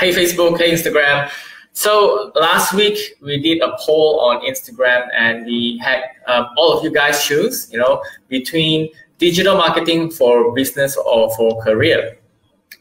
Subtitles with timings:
[0.00, 1.30] Hey Facebook, hey Instagram.
[1.72, 6.82] So last week we did a poll on Instagram and we had um, all of
[6.82, 12.16] you guys choose, you know, between digital marketing for business or for career.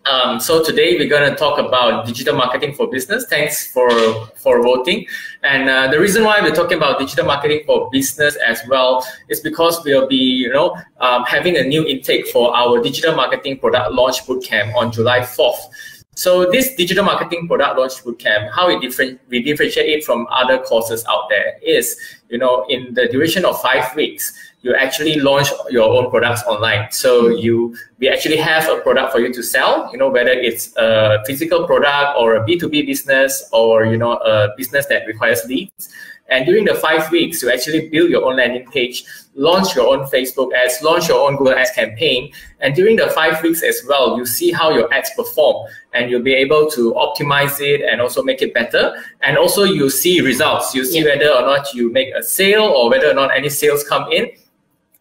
[0.05, 3.25] Um, so today we're going to talk about digital marketing for business.
[3.29, 3.89] Thanks for
[4.37, 5.05] for voting.
[5.43, 9.41] And uh, the reason why we're talking about digital marketing for business as well is
[9.41, 13.91] because we'll be, you know, um, having a new intake for our digital marketing product
[13.91, 15.98] launch bootcamp on July 4th.
[16.19, 20.57] So this digital marketing product launch bootcamp, how we different we differentiate it from other
[20.59, 25.47] courses out there is, you know, in the duration of five weeks you actually launch
[25.69, 26.91] your own products online.
[26.91, 30.75] So you we actually have a product for you to sell, you know, whether it's
[30.75, 35.87] a physical product or a B2B business or you know a business that requires leads.
[36.29, 39.03] And during the five weeks, you actually build your own landing page,
[39.35, 42.31] launch your own Facebook ads, launch your own Google Ads campaign.
[42.59, 46.21] And during the five weeks as well, you see how your ads perform and you'll
[46.21, 48.93] be able to optimize it and also make it better.
[49.21, 50.75] And also you see results.
[50.75, 51.15] You see yeah.
[51.15, 54.29] whether or not you make a sale or whether or not any sales come in.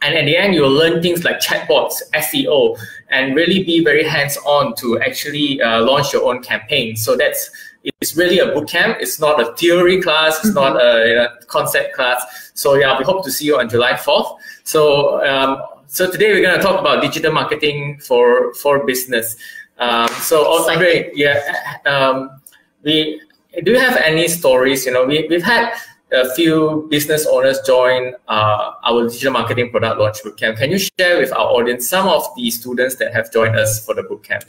[0.01, 2.79] And at the end, you'll learn things like chatbots, SEO,
[3.11, 6.95] and really be very hands-on to actually uh, launch your own campaign.
[6.95, 7.51] So that's
[7.83, 8.99] it's really a boot camp.
[9.01, 10.39] It's not a theory class.
[10.45, 12.51] It's not a, a, concept class.
[12.55, 14.39] So yeah, we hope to see you on July 4th.
[14.65, 19.37] So um, so today we're going to talk about digital marketing for for business.
[19.79, 21.41] Um, so Audrey, yeah,
[21.87, 22.41] um,
[22.83, 23.21] we
[23.65, 24.85] do you have any stories?
[24.85, 25.73] You know, we we've had
[26.13, 30.59] a few business owners join uh, our digital marketing product launch bootcamp.
[30.59, 33.95] Can you share with our audience some of the students that have joined us for
[33.95, 34.45] the bootcamp?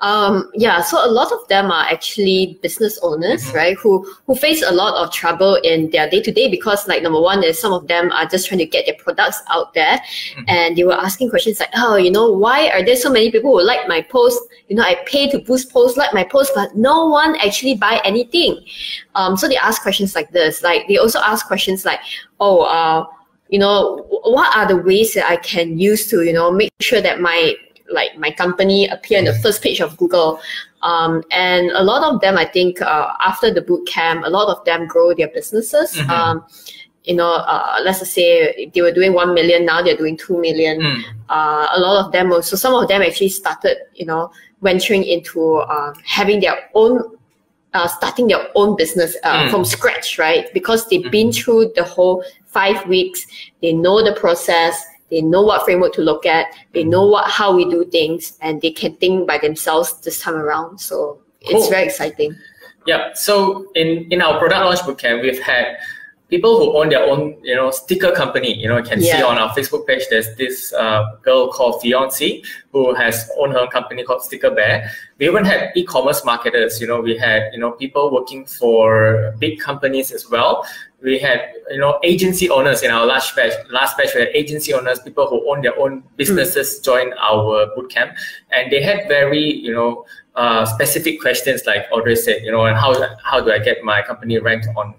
[0.00, 3.56] Um, yeah, so a lot of them are actually business owners, mm-hmm.
[3.56, 3.76] right?
[3.78, 7.20] Who who face a lot of trouble in their day to day because, like, number
[7.20, 10.44] one is some of them are just trying to get their products out there, mm-hmm.
[10.48, 13.50] and they were asking questions like, oh, you know, why are there so many people
[13.50, 14.40] who like my post?
[14.68, 18.00] You know, I pay to boost posts, like my post, but no one actually buy
[18.04, 18.64] anything.
[19.16, 20.62] Um, so they ask questions like this.
[20.62, 22.00] Like they also ask questions like,
[22.38, 23.04] oh, uh,
[23.48, 27.00] you know, what are the ways that I can use to, you know, make sure
[27.00, 27.54] that my
[27.90, 30.40] like my company appear in the first page of Google.
[30.82, 34.48] Um, and a lot of them, I think, uh, after the boot camp, a lot
[34.48, 35.92] of them grow their businesses.
[35.94, 36.10] Mm-hmm.
[36.10, 36.46] Um,
[37.04, 40.40] you know, uh, let's just say they were doing 1 million, now they're doing 2
[40.40, 40.80] million.
[40.80, 41.02] Mm.
[41.28, 45.56] Uh, a lot of them also, some of them actually started, you know, venturing into
[45.56, 47.16] uh, having their own,
[47.74, 49.50] uh, starting their own business uh, mm.
[49.50, 50.52] from scratch, right?
[50.52, 51.10] Because they've mm.
[51.10, 53.26] been through the whole five weeks,
[53.62, 56.46] they know the process, they know what framework to look at.
[56.72, 60.36] They know what how we do things, and they can think by themselves this time
[60.36, 60.78] around.
[60.80, 62.36] So it's very exciting.
[62.86, 63.10] Yeah.
[63.14, 65.76] So in in our product launch bootcamp, we've had
[66.30, 68.56] people who own their own, you know, sticker company.
[68.56, 69.16] You know, you can yeah.
[69.16, 70.04] see on our Facebook page.
[70.08, 72.42] There's this uh, girl called Fiance
[72.72, 74.90] who has owned her company called Sticker Bear.
[75.18, 76.80] We even had e-commerce marketers.
[76.80, 80.64] You know, we had you know people working for big companies as well
[81.02, 83.52] we had you know agency owners in our last batch.
[83.70, 86.84] Last batch we had agency owners, people who own their own businesses, mm.
[86.84, 88.14] join our bootcamp,
[88.52, 90.04] and they had very you know
[90.36, 94.02] uh, specific questions like Audrey said, you know, and how how do I get my
[94.02, 94.94] company ranked on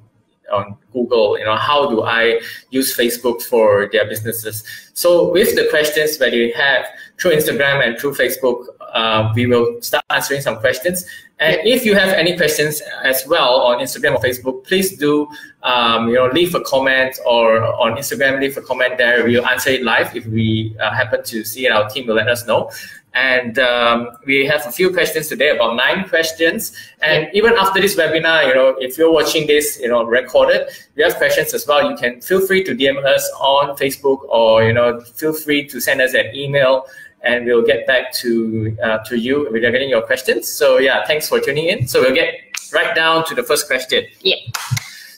[0.52, 1.38] on Google?
[1.38, 2.40] You know, how do I
[2.70, 4.64] use Facebook for their businesses?
[4.94, 6.86] So with the questions that you have
[7.20, 11.06] through Instagram and through Facebook, uh, we will start answering some questions.
[11.40, 15.28] And if you have any questions as well on Instagram or Facebook, please do
[15.64, 19.24] um, you know leave a comment or on Instagram leave a comment there.
[19.24, 21.72] We'll answer it live if we uh, happen to see it.
[21.72, 22.70] Our team will let us know.
[23.14, 26.72] And um, we have a few questions today, about nine questions.
[27.02, 31.04] And even after this webinar, you know, if you're watching this, you know, recorded, you
[31.04, 31.90] have questions as well.
[31.90, 35.82] You can feel free to DM us on Facebook or, you know, feel free to
[35.82, 36.86] send us an email
[37.24, 40.48] and we'll get back to uh, to you regarding your questions.
[40.48, 41.88] So yeah, thanks for tuning in.
[41.88, 42.34] So we'll get
[42.74, 44.06] right down to the first question.
[44.22, 44.36] Yeah.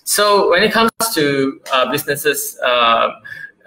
[0.03, 3.11] So when it comes to uh, businesses, uh,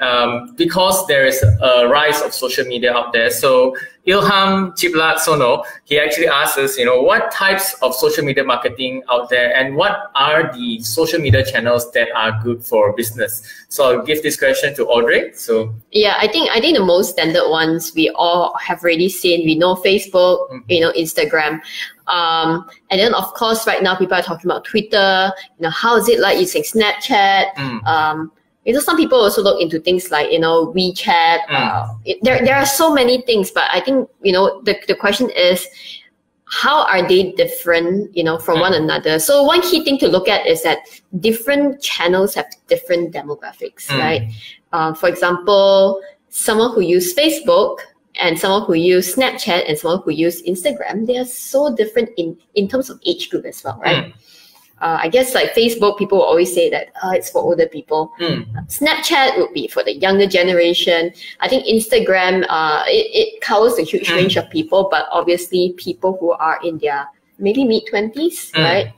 [0.00, 3.30] um, because there is a rise of social media out there.
[3.30, 3.74] So
[4.06, 9.02] Ilham Chiblat Sono, he actually asked us, you know, what types of social media marketing
[9.10, 13.42] out there and what are the social media channels that are good for business?
[13.68, 15.32] So I'll give this question to Audrey.
[15.34, 19.44] So yeah, I think I think the most standard ones we all have already seen.
[19.44, 20.70] We know Facebook, mm-hmm.
[20.70, 21.60] you know, Instagram.
[22.06, 25.96] Um, and then of course right now people are talking about Twitter, you know, how
[25.96, 27.52] is it like using Snapchat?
[27.54, 27.84] Mm.
[27.84, 28.32] Um,
[28.66, 31.46] you know, some people also look into things like, you know, WeChat.
[31.46, 31.50] Mm.
[31.50, 34.94] Uh, it, there, there are so many things, but I think, you know, the, the
[34.96, 35.66] question is,
[36.46, 38.62] how are they different, you know, from mm.
[38.62, 39.20] one another?
[39.20, 40.78] So one key thing to look at is that
[41.20, 43.98] different channels have different demographics, mm.
[43.98, 44.32] right?
[44.72, 47.78] Uh, for example, someone who use Facebook
[48.16, 52.36] and someone who use Snapchat and someone who use Instagram, they are so different in,
[52.56, 54.12] in terms of age group as well, right?
[54.78, 58.12] Uh, I guess like Facebook, people always say that uh, it's for older people.
[58.20, 58.46] Mm.
[58.66, 61.12] Snapchat would be for the younger generation.
[61.40, 64.16] I think Instagram, uh, it, it covers a huge mm.
[64.16, 67.08] range of people, but obviously people who are in their
[67.38, 68.62] maybe mid 20s, mm.
[68.62, 68.92] right?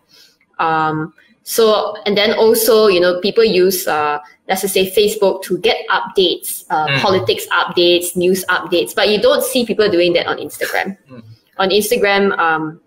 [0.58, 1.14] Um,
[1.44, 5.86] so, and then also, you know, people use, uh, let's just say Facebook to get
[5.88, 6.98] updates, uh, mm.
[6.98, 10.98] politics updates, news updates, but you don't see people doing that on Instagram.
[11.08, 11.22] Mm.
[11.58, 12.80] On Instagram, um,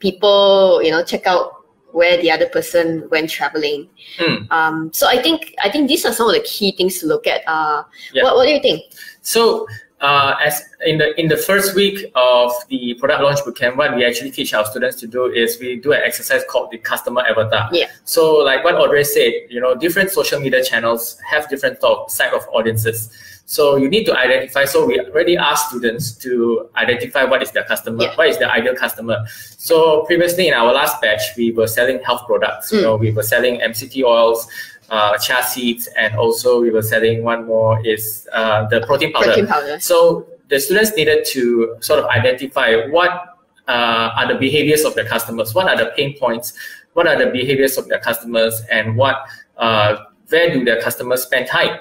[0.00, 1.59] people, you know, check out
[1.92, 3.88] where the other person went traveling.
[4.18, 4.50] Mm.
[4.50, 7.26] Um, so I think I think these are some of the key things to look
[7.26, 7.42] at.
[7.46, 8.22] Uh, yeah.
[8.22, 8.92] what, what do you think?
[9.22, 9.66] So
[10.00, 14.04] uh, as in the in the first week of the product launch bootcamp, what we
[14.04, 17.68] actually teach our students to do is we do an exercise called the customer avatar.
[17.72, 17.90] Yeah.
[18.04, 22.46] So like what Audrey said, you know, different social media channels have different type of
[22.52, 23.10] audiences.
[23.50, 24.64] So you need to identify.
[24.64, 28.14] So we already ask students to identify what is their customer, yeah.
[28.14, 29.26] what is their ideal customer.
[29.58, 32.70] So previously in our last batch, we were selling health products.
[32.70, 32.76] Mm.
[32.76, 34.46] You know, we were selling MCT oils,
[34.88, 39.26] uh, chia seeds, and also we were selling one more is uh, the protein powder.
[39.26, 39.80] protein powder.
[39.80, 43.10] So the students needed to sort of identify what
[43.66, 46.52] uh, are the behaviors of their customers, what are the pain points,
[46.92, 49.26] what are the behaviors of their customers, and what
[49.56, 51.80] uh, where do their customers spend time.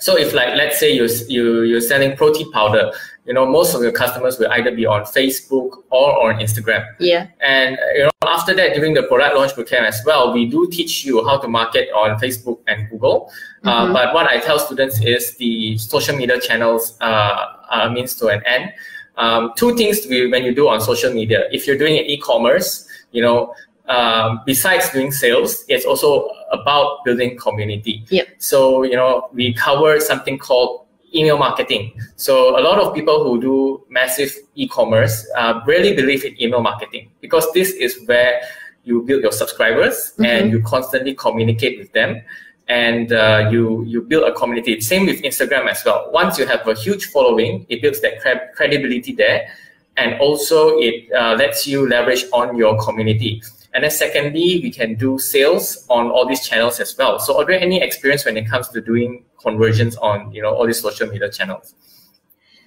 [0.00, 2.90] So if like let's say you you you're selling protein powder,
[3.26, 6.84] you know most of your customers will either be on Facebook or on Instagram.
[6.98, 7.28] Yeah.
[7.40, 11.04] And you know after that during the product launch bootcamp as well, we do teach
[11.04, 13.30] you how to market on Facebook and Google.
[13.64, 13.90] Uh, mm-hmm.
[13.90, 18.28] Uh, but what I tell students is the social media channels uh, uh, means to
[18.28, 18.72] an end.
[19.16, 21.46] Um, two things we, when you do on social media.
[21.52, 23.54] If you're doing e-commerce, you know
[23.90, 28.04] um, besides doing sales, it's also about building community.
[28.08, 28.24] Yeah.
[28.38, 31.92] So, you know, we cover something called email marketing.
[32.16, 37.10] So a lot of people who do massive e-commerce uh, really believe in email marketing
[37.20, 38.40] because this is where
[38.84, 40.24] you build your subscribers mm-hmm.
[40.24, 42.22] and you constantly communicate with them
[42.70, 44.80] and uh, you you build a community.
[44.80, 46.08] Same with Instagram as well.
[46.12, 49.48] Once you have a huge following, it builds that cred- credibility there,
[49.96, 53.42] and also it uh, lets you leverage on your community.
[53.72, 57.20] And then secondly, we can do sales on all these channels as well.
[57.20, 60.66] So are there any experience when it comes to doing conversions on, you know, all
[60.66, 61.74] these social media channels?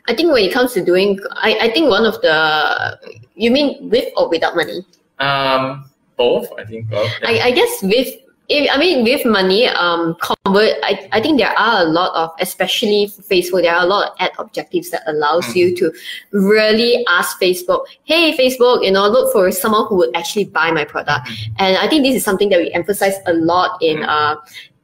[0.07, 2.99] I think when it comes to doing, I, I think one of the,
[3.35, 4.85] you mean with or without money?
[5.19, 7.11] Um, both, I think both.
[7.21, 7.29] Yeah.
[7.29, 8.15] I, I guess with
[8.53, 10.77] if, I mean, with money, um, convert.
[10.83, 14.11] I, I think there are a lot of, especially for Facebook, there are a lot
[14.11, 15.55] of ad objectives that allows mm.
[15.55, 15.91] you to
[16.31, 20.85] really ask Facebook, "Hey, Facebook, you know, look for someone who would actually buy my
[20.85, 21.55] product." Mm.
[21.57, 24.07] And I think this is something that we emphasize a lot in mm.
[24.07, 24.35] uh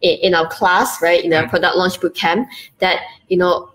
[0.02, 1.50] in, in our class, right, in mm.
[1.50, 2.48] product launch bootcamp.
[2.80, 3.72] That you know,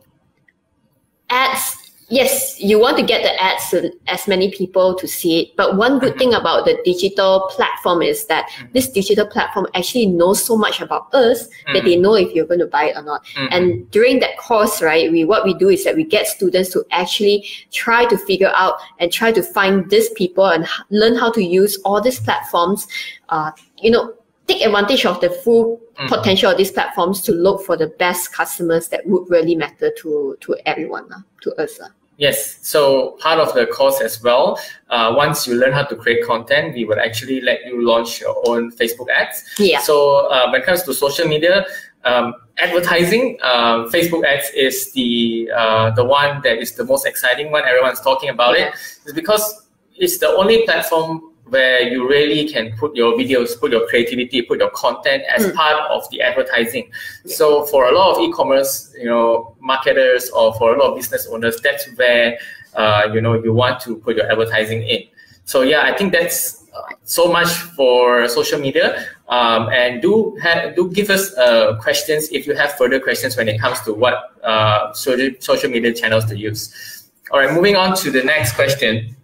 [1.31, 1.84] ads
[2.15, 5.57] yes, you want to get the ads to as many people to see it.
[5.57, 10.43] But one good thing about the digital platform is that this digital platform actually knows
[10.43, 13.27] so much about us that they know if you're going to buy it or not.
[13.51, 16.85] And during that course, right, we what we do is that we get students to
[16.91, 21.43] actually try to figure out and try to find these people and learn how to
[21.43, 22.87] use all these platforms.
[23.29, 24.15] Uh, you know,
[24.47, 26.09] take advantage of the full mm.
[26.09, 30.37] potential of these platforms to look for the best customers that would really matter to
[30.41, 31.81] to everyone, uh, to us.
[31.81, 31.89] Uh.
[32.17, 34.59] Yes, so part of the course as well.
[34.89, 38.37] Uh, once you learn how to create content, we will actually let you launch your
[38.49, 39.45] own Facebook ads.
[39.59, 39.81] Yeah.
[39.81, 41.67] So uh, when it comes to social media,
[42.05, 47.51] um, advertising, um, Facebook ads is the uh, the one that is the most exciting
[47.51, 47.65] one.
[47.65, 48.67] Everyone's talking about yeah.
[48.67, 48.75] it.
[48.75, 49.67] It's because
[49.97, 54.59] it's the only platform where you really can put your videos, put your creativity, put
[54.59, 55.55] your content as mm.
[55.55, 56.91] part of the advertising.
[57.25, 57.37] Yeah.
[57.37, 61.27] So for a lot of e-commerce, you know, marketers or for a lot of business
[61.27, 62.39] owners, that's where
[62.75, 65.03] uh, you know you want to put your advertising in.
[65.45, 66.65] So yeah, I think that's
[67.05, 69.07] so much for social media.
[69.29, 73.49] Um, and do have, do give us uh, questions if you have further questions when
[73.49, 77.09] it comes to what uh, social social media channels to use.
[77.31, 79.17] All right, moving on to the next question,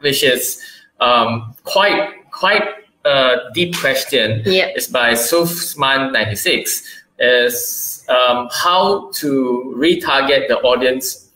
[0.00, 0.62] which is
[1.00, 2.64] um, quite quite
[3.04, 4.42] a deep question.
[4.44, 4.66] Yeah.
[4.74, 6.82] It's by Sufman96.
[7.18, 11.26] Is um, how to retarget the audience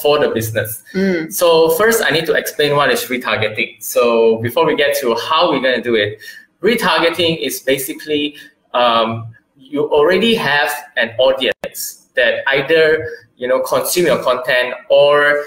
[0.00, 0.82] for the business.
[0.94, 1.32] Mm.
[1.32, 3.82] So first, I need to explain what is retargeting.
[3.82, 6.20] So before we get to how we're going to do it,
[6.62, 8.36] retargeting is basically
[8.74, 15.44] um, you already have an audience that either you know consume your content or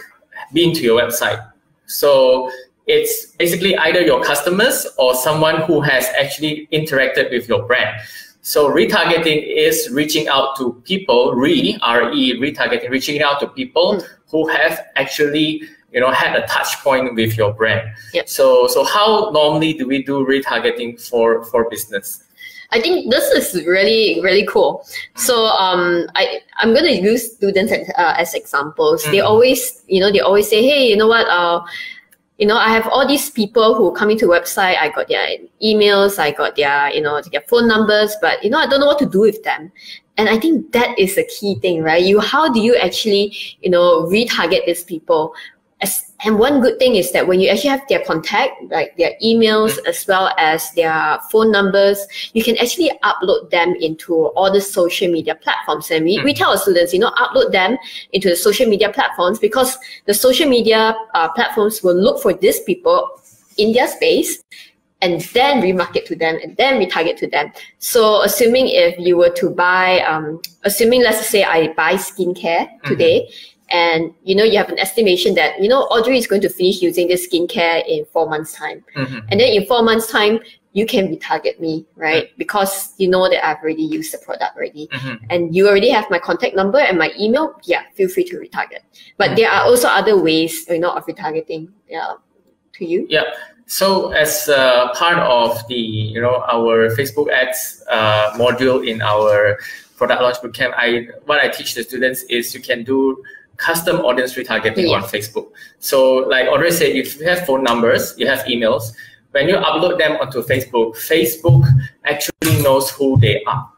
[0.54, 1.44] been to your website.
[1.86, 2.52] So
[2.90, 8.02] it's basically either your customers or someone who has actually interacted with your brand.
[8.42, 14.08] So retargeting is reaching out to people, re, R-E, retargeting, reaching out to people mm.
[14.32, 17.88] who have actually you know had a touch point with your brand.
[18.14, 18.28] Yep.
[18.28, 22.24] So so how normally do we do retargeting for for business?
[22.72, 24.84] I think this is really really cool.
[25.16, 29.04] So um, I I'm gonna use students as, uh, as examples.
[29.06, 29.12] Mm.
[29.12, 31.28] They always you know they always say, hey, you know what?
[31.28, 31.62] Uh,
[32.40, 34.78] you know, I have all these people who come into website.
[34.78, 35.28] I got their
[35.62, 38.88] emails, I got their you know their phone numbers, but you know I don't know
[38.88, 39.72] what to do with them.
[40.18, 42.02] And I think that is a key thing, right?
[42.02, 45.34] You how do you actually you know retarget these people?
[46.26, 49.72] And one good thing is that when you actually have their contact, like their emails
[49.72, 49.88] mm-hmm.
[49.88, 55.10] as well as their phone numbers, you can actually upload them into all the social
[55.10, 55.90] media platforms.
[55.92, 56.26] And we, mm.
[56.26, 57.78] we tell our students, you know, upload them
[58.12, 62.60] into the social media platforms because the social media uh, platforms will look for these
[62.62, 63.22] people
[63.58, 64.44] in their space
[65.02, 67.52] and then remarket to them and then retarget to them.
[67.78, 72.88] So assuming if you were to buy, um, assuming let's say I buy skincare mm-hmm.
[72.88, 73.30] today,
[73.72, 76.82] and you know you have an estimation that you know Audrey is going to finish
[76.82, 79.20] using this skincare in four months time mm-hmm.
[79.30, 80.40] and then in four months time
[80.74, 82.38] you can retarget me right mm-hmm.
[82.38, 85.24] because you know that I've already used the product already mm-hmm.
[85.30, 88.82] and you already have my contact number and my email yeah feel free to retarget
[89.18, 89.36] but mm-hmm.
[89.36, 92.14] there are also other ways you know of retargeting yeah
[92.74, 93.24] to you yeah
[93.66, 99.60] so as uh, part of the you know our Facebook ads uh, module in our
[100.00, 103.22] product launch bootcamp, I what I teach the students is you can do
[103.60, 104.96] custom audience retargeting yeah.
[104.96, 105.52] on Facebook.
[105.80, 108.94] So like Audrey said, if you have phone numbers, you have emails,
[109.32, 111.68] when you upload them onto Facebook, Facebook
[112.06, 113.70] actually knows who they are.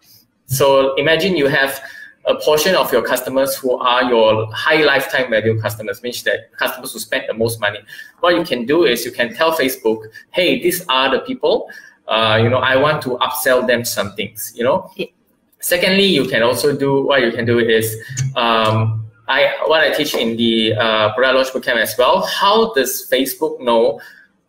[0.46, 1.82] So imagine you have
[2.26, 6.94] a portion of your customers who are your high lifetime value customers, means that customers
[6.94, 7.80] who spend the most money.
[8.20, 11.70] What you can do is you can tell Facebook, hey, these are the people,
[12.08, 14.92] uh, you know, I want to upsell them some things, you know.
[14.96, 15.08] Yeah.
[15.60, 17.96] Secondly, you can also do, what you can do is
[18.36, 22.26] um, I what I teach in the uh, product launch bootcamp as well.
[22.26, 24.00] How does Facebook know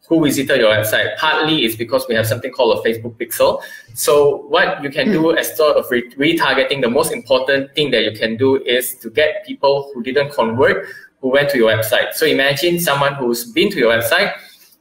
[0.09, 1.17] who visited your website?
[1.17, 3.63] Partly is because we have something called a Facebook pixel.
[3.95, 5.13] So what you can mm.
[5.13, 5.39] do hmm.
[5.39, 9.11] as sort of re- retargeting, the most important thing that you can do is to
[9.11, 10.87] get people who didn't convert
[11.23, 12.13] who went to your website.
[12.15, 14.35] So imagine someone who's been to your website,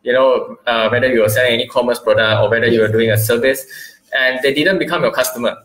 [0.04, 3.18] you know, uh, whether you are selling e-commerce product or whether you are doing a
[3.18, 3.66] service,
[4.18, 5.56] and they didn't become your customer.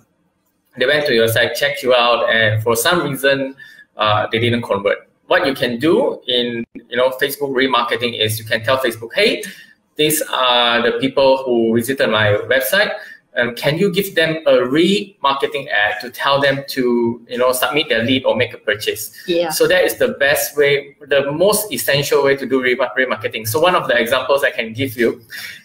[0.77, 3.57] They went to your site, checked you out, and for some reason
[3.97, 5.09] uh, they didn't convert.
[5.27, 9.43] What you can do in you know Facebook remarketing is you can tell Facebook, hey,
[9.97, 12.93] these are the people who visited my website.
[13.37, 17.89] Um, can you give them a remarketing ad to tell them to you know submit
[17.89, 19.13] their lead or make a purchase?
[19.27, 19.51] Yeah.
[19.51, 23.47] So that is the best way the most essential way to do remarketing.
[23.47, 25.21] So one of the examples i can give you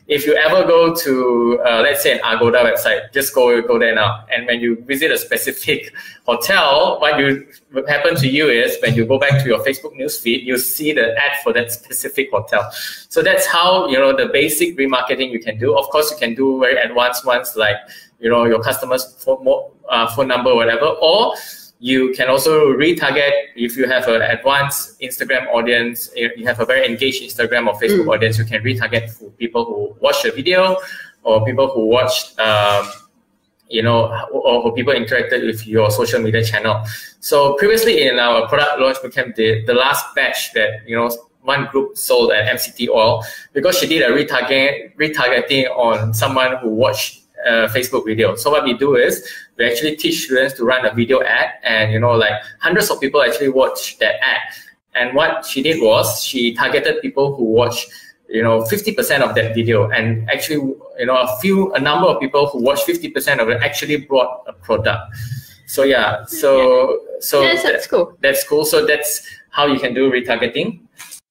[0.07, 3.95] if you ever go to uh, let's say an agoda website just go go there
[3.95, 4.25] now.
[4.31, 5.93] And when you visit a specific
[6.25, 9.97] hotel what you what happen to you is when you go back to your facebook
[9.97, 12.69] newsfeed, you see the ad for that specific hotel.
[12.71, 15.77] So that's how you know the basic remarketing you can do.
[15.77, 17.77] Of course you can do very advanced ones like
[18.19, 19.45] you know your customers phone,
[19.89, 20.85] uh, phone number whatever.
[20.85, 21.35] Or
[21.81, 26.85] you can also retarget if you have an advanced Instagram audience, you have a very
[26.85, 28.13] engaged Instagram or Facebook mm.
[28.13, 30.77] audience, you can retarget for people who watch the video
[31.23, 32.87] or people who watched, um,
[33.67, 36.85] you know, or, or, people interacted with your social media channel.
[37.19, 41.09] So previously in our product launch bootcamp, the, the last batch that, you know,
[41.41, 43.23] one group sold an MCT oil
[43.53, 48.35] because she did a retarget, retargeting on someone who watched uh, Facebook video.
[48.35, 51.91] So what we do is we actually teach students to run a video ad, and
[51.91, 54.41] you know, like hundreds of people actually watch that ad.
[54.93, 57.87] And what she did was she targeted people who watch,
[58.27, 60.57] you know, 50% of that video, and actually,
[60.99, 64.43] you know, a few, a number of people who watch 50% of it actually brought
[64.47, 65.01] a product.
[65.67, 68.17] So yeah, so so yes, that's cool.
[68.21, 68.65] That's cool.
[68.65, 70.81] So that's how you can do retargeting.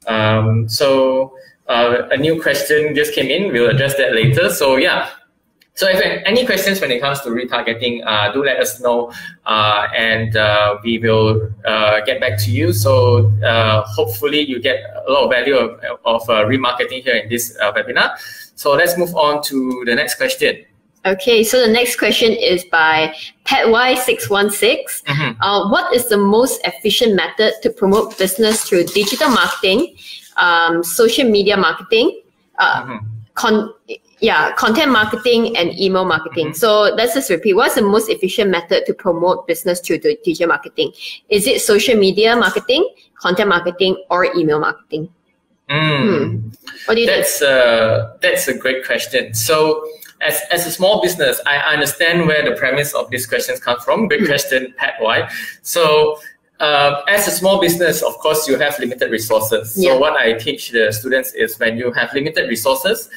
[0.06, 1.36] Um, so
[1.68, 3.52] uh, a new question just came in.
[3.52, 4.48] We'll address that later.
[4.48, 5.10] So yeah,
[5.80, 9.10] so if any questions when it comes to retargeting, uh, do let us know,
[9.46, 12.74] uh, and uh, we will uh, get back to you.
[12.74, 17.30] So uh, hopefully you get a lot of value of, of uh, remarketing here in
[17.30, 18.10] this webinar.
[18.56, 20.66] So let's move on to the next question.
[21.06, 23.14] Okay, so the next question is by
[23.46, 25.04] PetY616.
[25.04, 25.70] Mm-hmm.
[25.70, 29.96] what is the most efficient method to promote business through digital marketing,
[30.36, 32.20] um, social media marketing,
[32.60, 32.96] mm-hmm.
[33.32, 33.72] con-
[34.20, 36.48] yeah, content marketing and email marketing.
[36.48, 36.54] Mm-hmm.
[36.54, 37.54] So let's just repeat.
[37.54, 40.92] What's the most efficient method to promote business through digital marketing?
[41.28, 45.08] Is it social media marketing, content marketing, or email marketing?
[45.68, 46.40] Mm.
[46.40, 46.48] Hmm.
[46.86, 47.50] What do you that's, think?
[47.50, 49.32] Uh, that's a great question.
[49.34, 49.86] So
[50.20, 54.08] as, as a small business, I understand where the premise of these questions come from.
[54.08, 55.30] Great question, Pat Why?
[55.62, 56.18] So
[56.60, 59.74] um, as a small business, of course, you have limited resources.
[59.78, 59.92] Yeah.
[59.92, 63.08] So what I teach the students is when you have limited resources,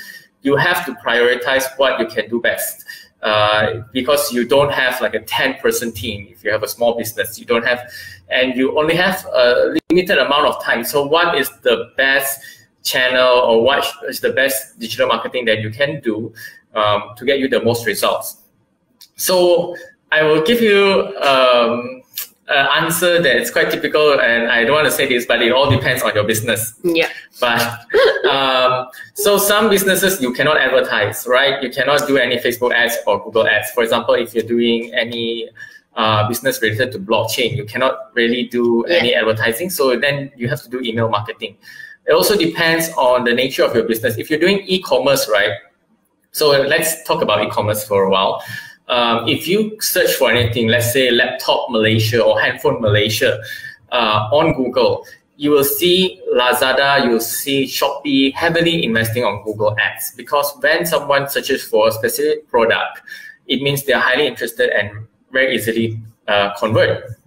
[0.43, 2.85] you have to prioritize what you can do best.
[3.23, 6.27] Uh, because you don't have like a 10 person team.
[6.29, 7.89] If you have a small business you don't have
[8.29, 10.83] and you only have a limited amount of time.
[10.83, 12.41] So what is the best
[12.83, 16.33] channel or what is the best digital marketing that you can do
[16.75, 18.39] um, to get you the most results?
[19.15, 19.77] So
[20.11, 22.02] i will give you um,
[22.49, 25.51] uh, answer that it's quite typical, and I don't want to say this, but it
[25.51, 26.73] all depends on your business.
[26.83, 27.09] Yeah.
[27.39, 27.61] But
[28.29, 31.63] um, so some businesses you cannot advertise, right?
[31.63, 33.71] You cannot do any Facebook ads or Google ads.
[33.71, 35.49] For example, if you're doing any
[35.95, 38.95] uh, business related to blockchain, you cannot really do yeah.
[38.95, 39.69] any advertising.
[39.69, 41.57] So then you have to do email marketing.
[42.05, 44.17] It also depends on the nature of your business.
[44.17, 45.51] If you're doing e-commerce, right?
[46.31, 48.43] So let's talk about e-commerce for a while
[48.87, 53.39] um, if you search for anything, let's say laptop Malaysia or handphone Malaysia
[53.91, 55.05] uh, on Google,
[55.37, 61.29] you will see Lazada, you'll see Shopee heavily investing on Google Ads because when someone
[61.29, 63.01] searches for a specific product,
[63.47, 67.17] it means they're highly interested and very easily uh, convert.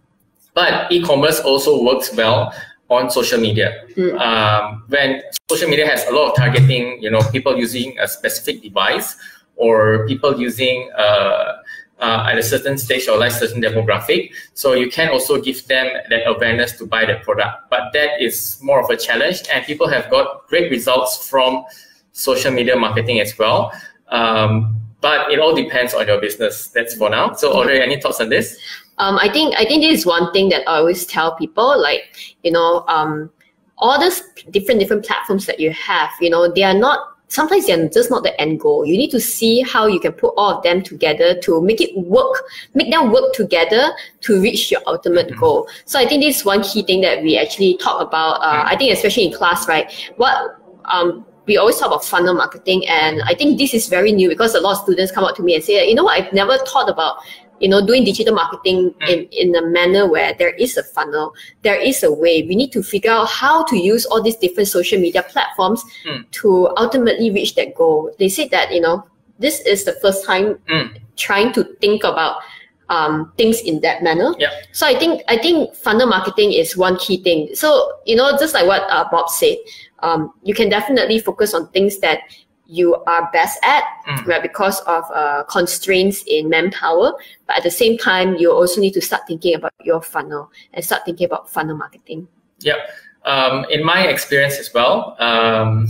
[0.55, 2.55] But e-commerce also works well
[2.89, 3.85] on social media.
[3.97, 4.19] Mm.
[4.21, 8.63] Um, when social media has a lot of targeting, you know, people using a specific
[8.63, 9.17] device
[9.57, 11.57] or people using uh,
[11.99, 14.33] uh, at a certain stage or like certain demographic.
[14.55, 17.71] So you can also give them that awareness to buy the product.
[17.71, 21.65] But that is more of a challenge, and people have got great results from
[22.13, 23.73] social media marketing as well.
[24.09, 26.69] Um, but it all depends on your business.
[26.69, 27.33] That's for now.
[27.35, 28.59] So, Audrey, any thoughts on this?
[28.99, 31.81] Um, I think I think this is one thing that I always tell people.
[31.81, 33.31] Like you know, um,
[33.79, 37.89] all these different different platforms that you have, you know, they are not sometimes they're
[37.89, 38.87] just not the end goal.
[38.87, 41.97] You need to see how you can put all of them together to make it
[41.97, 43.93] work, make them work together
[44.23, 45.41] to reach your ultimate mm-hmm.
[45.41, 45.69] goal.
[45.85, 48.41] So I think this is one key thing that we actually talk about.
[48.41, 49.91] Uh, I think especially in class, right?
[50.17, 54.29] What um, we always talk about funnel marketing, and I think this is very new
[54.29, 56.33] because a lot of students come up to me and say, you know, what, I've
[56.33, 57.19] never thought about
[57.61, 59.09] you know, doing digital marketing mm.
[59.09, 62.43] in, in a manner where there is a funnel, there is a way.
[62.43, 66.31] We need to figure out how to use all these different social media platforms mm.
[66.43, 68.15] to ultimately reach that goal.
[68.19, 69.07] They said that, you know,
[69.39, 70.99] this is the first time mm.
[71.17, 72.43] trying to think about
[72.89, 74.35] um, things in that manner.
[74.39, 74.51] Yeah.
[74.73, 77.51] So I think I think funnel marketing is one key thing.
[77.55, 79.57] So you know, just like what uh, Bob said,
[80.01, 82.21] um, you can definitely focus on things that
[82.69, 84.27] you are best at, mm.
[84.27, 84.43] right?
[84.43, 87.13] Because of uh, constraints in manpower.
[87.47, 90.85] But at the same time, you also need to start thinking about your funnel and
[90.85, 92.29] start thinking about funnel marketing.
[92.61, 92.77] Yep.
[93.25, 95.89] Um, in my experience as well, um,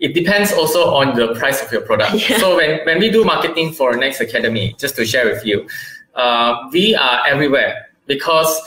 [0.00, 2.14] it depends also on the price of your product.
[2.28, 2.38] Yeah.
[2.38, 5.68] So when, when we do marketing for Next Academy, just to share with you,
[6.14, 8.60] uh, we are everywhere because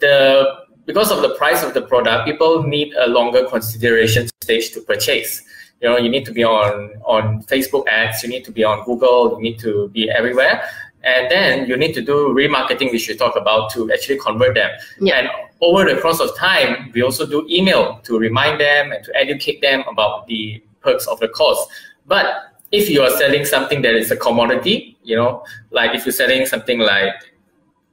[0.00, 4.80] the because of the price of the product, people need a longer consideration stage to
[4.80, 5.42] purchase
[5.80, 8.84] you know you need to be on on facebook ads you need to be on
[8.84, 10.62] google you need to be everywhere
[11.04, 14.70] and then you need to do remarketing which we talk about to actually convert them
[15.00, 15.18] yeah.
[15.18, 15.28] and
[15.60, 19.60] over the course of time we also do email to remind them and to educate
[19.60, 21.66] them about the perks of the course
[22.06, 26.12] but if you are selling something that is a commodity you know like if you're
[26.12, 27.14] selling something like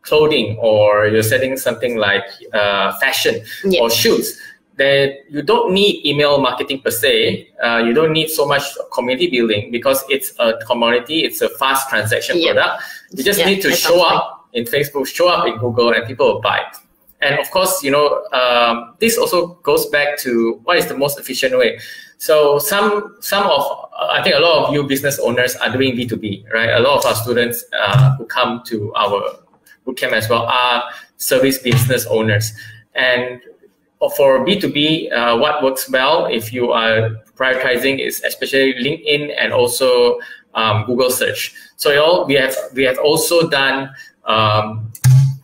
[0.01, 3.81] clothing or you're selling something like uh, fashion yeah.
[3.81, 4.39] or shoes
[4.75, 7.49] that you don't need email marketing per se.
[7.63, 11.89] Uh, you don't need so much community building because it's a commodity, it's a fast
[11.89, 12.55] transaction yep.
[12.55, 12.83] product.
[13.11, 16.41] You just need to show up in Facebook, show up in Google, and people will
[16.41, 16.57] buy.
[16.57, 16.77] It.
[17.21, 21.19] And of course, you know, um, this also goes back to what is the most
[21.19, 21.79] efficient way.
[22.17, 26.07] So some some of I think a lot of you business owners are doing B
[26.07, 26.69] two B, right?
[26.69, 29.37] A lot of our students uh, who come to our
[29.85, 30.83] bootcamp as well are
[31.17, 32.53] service business owners,
[32.95, 33.41] and
[34.09, 40.19] for B2B, uh, what works well if you are prioritizing is especially LinkedIn and also
[40.55, 41.53] um, Google search.
[41.77, 43.89] So all, we have we have also done
[44.25, 44.91] um,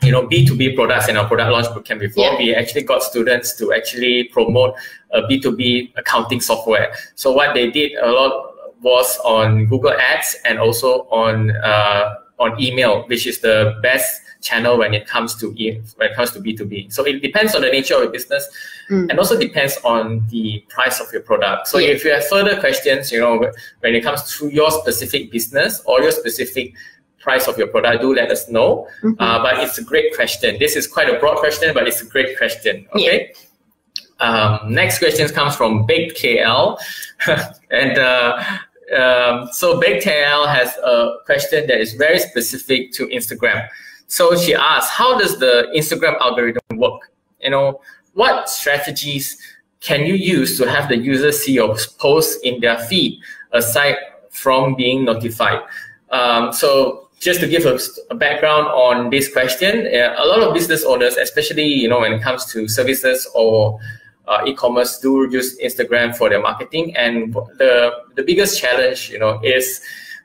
[0.02, 2.26] you know B2B products in our product launch bootcamp before.
[2.26, 2.38] Yeah.
[2.38, 4.76] We actually got students to actually promote
[5.12, 6.94] a B2B accounting software.
[7.16, 12.60] So what they did a lot was on Google Ads and also on uh, on
[12.62, 16.94] email, which is the best channel when it comes to when it comes to B2B.
[16.94, 18.48] So it depends on the nature of your business
[18.90, 19.10] mm.
[19.10, 21.68] and also depends on the price of your product.
[21.68, 21.90] So yeah.
[21.90, 26.02] if you have further questions, you know, when it comes to your specific business or
[26.02, 26.74] your specific
[27.20, 28.88] price of your product, do let us know.
[29.04, 29.22] Mm-hmm.
[29.22, 30.58] Uh, but it's a great question.
[30.58, 32.88] This is quite a broad question, but it's a great question.
[32.96, 33.32] Okay.
[33.32, 33.46] Yeah.
[34.22, 36.78] Um, next question comes from Baked KL,
[37.72, 38.44] and uh,
[38.98, 43.68] um, so Bake KL has a question that is very specific to Instagram.
[44.10, 47.12] So she asks, how does the Instagram algorithm work?
[47.42, 47.82] You know,
[48.14, 49.38] what strategies
[49.82, 53.20] can you use to have the user see your posts in their feed
[53.54, 53.96] aside
[54.32, 55.62] from being notified?
[56.10, 60.54] Um, so just to give a, a, background on this question, uh, a lot of
[60.56, 63.80] business owners, especially you know when it comes to services or
[64.28, 69.40] uh, e-commerce, do use Instagram for their marketing, and the the biggest challenge you know
[69.44, 69.82] is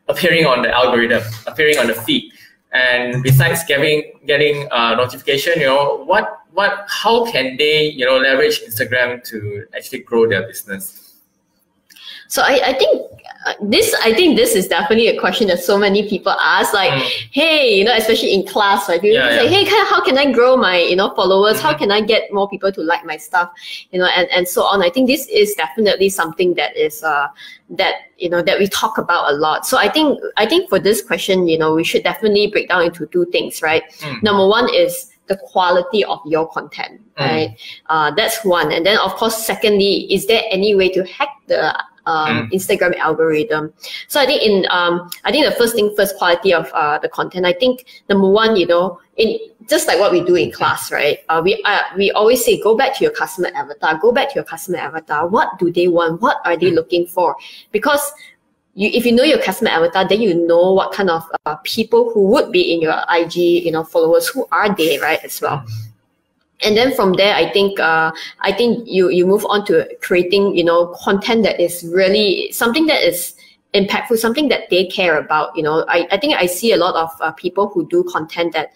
[0.09, 2.33] appearing on the algorithm, appearing on the feed,
[2.75, 8.19] and besides getting getting uh, notification, you know what what how can they you know
[8.19, 11.04] leverage Instagram to actually grow their business?
[12.35, 13.01] So I, I think
[13.47, 16.75] uh, this I think this is definitely a question that so many people ask.
[16.75, 17.29] Like, mm.
[17.31, 19.01] hey, you know, especially in class, right?
[19.01, 19.69] People yeah, say, yeah.
[19.69, 21.59] hey, how can I grow my you know followers?
[21.59, 21.67] Mm-hmm.
[21.67, 23.53] How can I get more people to like my stuff?
[23.93, 24.83] You know, and and so on.
[24.83, 27.29] I think this is definitely something that is uh
[27.71, 29.65] that you know that we talk about a lot.
[29.65, 32.83] So I think I think for this question, you know, we should definitely break down
[32.83, 33.85] into two things, right?
[34.01, 34.25] Mm.
[34.25, 37.25] Number one is the quality of your content, mm.
[37.25, 37.61] right?
[37.87, 38.73] Uh, that's one.
[38.73, 41.73] And then, of course, secondly, is there any way to hack the
[42.07, 42.53] um, mm.
[42.53, 43.73] Instagram algorithm.
[44.09, 47.09] So I think in um, I think the first thing first quality of uh, the
[47.09, 47.47] content.
[47.47, 49.39] I think number one, you know, in
[49.69, 51.19] just like what we do in class, right?
[51.29, 53.99] Uh, we uh, we always say go back to your customer avatar.
[53.99, 55.27] Go back to your customer avatar.
[55.29, 56.21] What do they want?
[56.21, 56.75] What are they mm.
[56.75, 57.37] looking for?
[57.73, 58.13] Because
[58.75, 62.13] you, if you know your customer avatar, then you know what kind of uh, people
[62.13, 64.29] who would be in your IG, you know, followers.
[64.29, 65.21] Who are they, right?
[65.25, 65.59] As well.
[65.59, 65.91] Mm
[66.65, 70.57] and then from there i think uh, i think you you move on to creating
[70.57, 73.35] you know content that is really something that is
[73.75, 76.95] impactful something that they care about you know i, I think i see a lot
[76.95, 78.73] of uh, people who do content that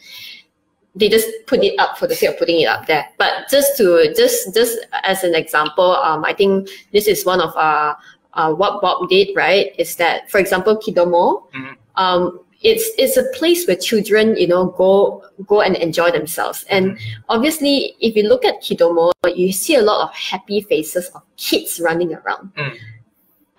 [0.94, 3.76] they just put it up for the sake of putting it up there but just
[3.76, 7.94] to just just as an example um, i think this is one of uh,
[8.34, 11.74] uh, what bob did right is that for example kidomo mm-hmm.
[11.96, 16.64] um, it's it's a place where children you know go go and enjoy themselves.
[16.70, 17.20] And mm-hmm.
[17.28, 21.80] obviously if you look at kidomo you see a lot of happy faces of kids
[21.80, 22.52] running around.
[22.56, 22.76] Mm.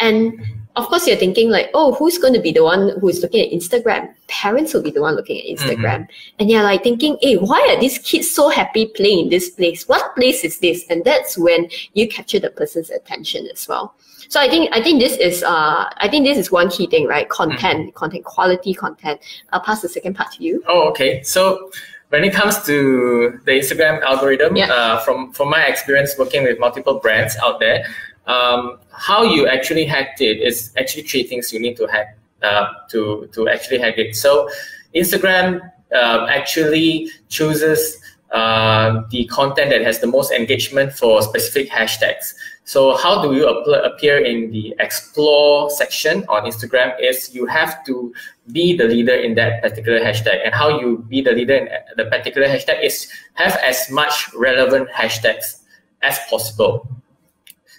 [0.02, 0.42] and
[0.76, 3.52] of course you're thinking like oh who's going to be the one who's looking at
[3.52, 4.14] instagram?
[4.28, 6.02] Parents will be the one looking at instagram.
[6.02, 6.40] Mm-hmm.
[6.40, 9.88] and you're like thinking hey why are these kids so happy playing in this place?
[9.88, 10.86] What place is this?
[10.90, 13.96] And that's when you capture the person's attention as well
[14.28, 17.08] so I think I think this is uh I think this is one key thing,
[17.08, 17.28] right?
[17.30, 19.20] Content, mm content, quality content.
[19.52, 20.64] I'll pass the second part to you.
[20.68, 21.24] Oh, okay.
[21.24, 21.72] So
[22.10, 24.72] when it comes to the Instagram algorithm, yeah.
[24.72, 27.86] uh, from from my experience working with multiple brands out there,
[28.28, 32.68] um, how you actually hacked it is actually three things you need to hack uh,
[32.90, 34.16] to to actually hack it.
[34.16, 34.50] So
[34.96, 35.62] Instagram
[35.94, 38.00] uh, actually chooses
[38.32, 42.34] uh, the content that has the most engagement for specific hashtags.
[42.70, 48.14] So how do you appear in the explore section on Instagram is you have to
[48.52, 50.46] be the leader in that particular hashtag.
[50.46, 54.88] And how you be the leader in the particular hashtag is have as much relevant
[54.92, 55.62] hashtags
[56.04, 56.88] as possible.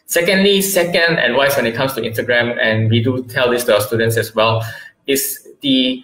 [0.06, 3.80] Secondly, second advice when it comes to Instagram, and we do tell this to our
[3.80, 4.60] students as well,
[5.06, 6.02] is the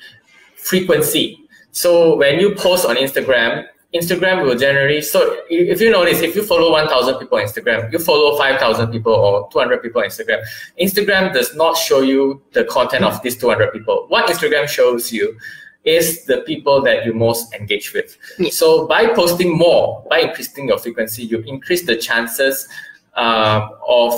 [0.54, 1.40] frequency.
[1.72, 6.44] So when you post on Instagram, Instagram will generally, so if you notice, if you
[6.44, 10.42] follow 1,000 people on Instagram, you follow 5,000 people or 200 people on Instagram,
[10.80, 14.06] Instagram does not show you the content of these 200 people.
[14.08, 15.38] What Instagram shows you
[15.84, 18.18] is the people that you most engage with.
[18.50, 22.68] So by posting more, by increasing your frequency, you increase the chances
[23.14, 24.14] uh, of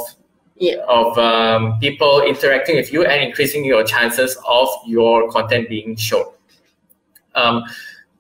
[0.57, 0.77] yeah.
[0.89, 6.25] of um, people interacting with you and increasing your chances of your content being shown.
[7.35, 7.63] Um,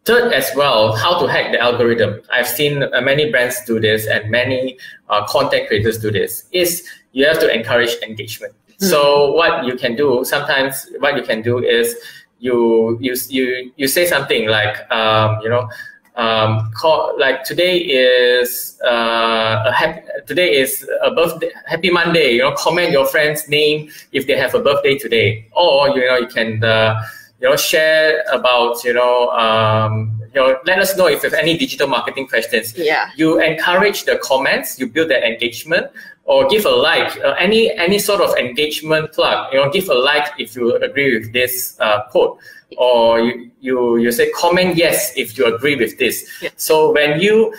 [0.09, 2.23] Third, as well, how to hack the algorithm.
[2.33, 4.79] I've seen uh, many brands do this and many
[5.11, 6.45] uh, content creators do this.
[6.51, 8.55] Is you have to encourage engagement.
[8.55, 8.87] Mm-hmm.
[8.87, 11.95] So what you can do sometimes, what you can do is
[12.39, 15.69] you you you you say something like um, you know
[16.17, 22.33] um, call, like today is uh, a happy, today is a birthday happy Monday.
[22.33, 26.17] You know, comment your friend's name if they have a birthday today, or you know
[26.17, 26.65] you can.
[26.65, 27.05] Uh,
[27.41, 31.39] you know, share about, you know, um, you know, let us know if you have
[31.39, 32.77] any digital marketing questions.
[32.77, 33.11] Yeah.
[33.17, 35.87] You encourage the comments, you build that engagement,
[36.25, 39.53] or give a like, uh, any any sort of engagement plug.
[39.53, 42.39] You know, give a like if you agree with this uh, quote,
[42.77, 46.29] or you, you you say comment yes if you agree with this.
[46.43, 46.51] Yeah.
[46.57, 47.55] So when you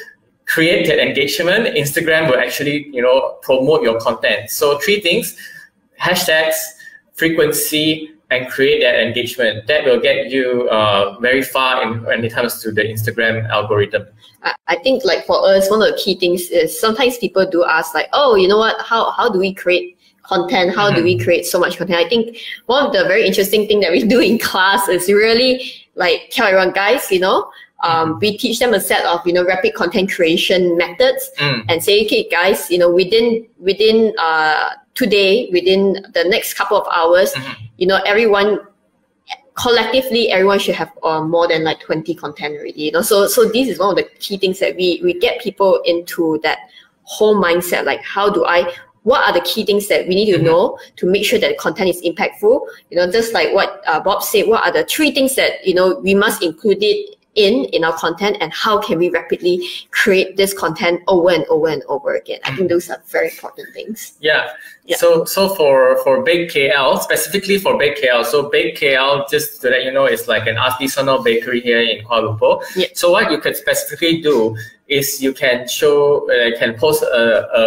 [0.45, 4.51] create that engagement, Instagram will actually you know promote your content.
[4.51, 5.35] So three things:
[5.99, 6.57] hashtags,
[7.13, 9.67] frequency, and create that engagement.
[9.67, 14.05] That will get you uh, very far in, when it comes to the Instagram algorithm.
[14.67, 17.93] I think like for us, one of the key things is sometimes people do ask
[17.93, 18.79] like, oh, you know what?
[18.81, 21.23] How how do we create content how do we Mm-hmm.
[21.23, 22.37] create so much content i think
[22.67, 26.45] one of the very interesting thing that we do in class is really like tell
[26.45, 27.49] everyone guys you know
[27.83, 28.11] Mm-hmm.
[28.11, 31.63] um, we teach them a set of you know rapid content creation methods Mm.
[31.69, 36.85] and say okay guys you know within within uh, today within the next couple of
[36.93, 37.55] hours Mhm.
[37.79, 38.59] You know everyone
[39.55, 43.45] collectively everyone should have uh, more than like 20 content already you know so so
[43.45, 46.59] this is one of the key things that we we get people into that
[47.03, 48.71] whole mindset like how do i
[49.03, 50.43] what are the key things that we need to Mhm.
[50.43, 53.99] know to make sure that the content is impactful you know just like what uh,
[53.99, 57.65] bob said what are the three things that you know we must include it in
[57.75, 59.55] in our content and how can we rapidly
[59.91, 63.67] create this content over and over and over again i think those are very important
[63.73, 64.49] things Yeah.
[64.89, 64.97] Yeah.
[64.97, 69.69] So so for for Bake KL specifically for Bake KL, so Bake KL just to
[69.69, 72.53] let you know is like an artisanal bakery here in Kuala Lumpur.
[72.75, 72.87] Yeah.
[72.95, 77.25] So what you can specifically do is you can show uh, can post a,
[77.61, 77.63] a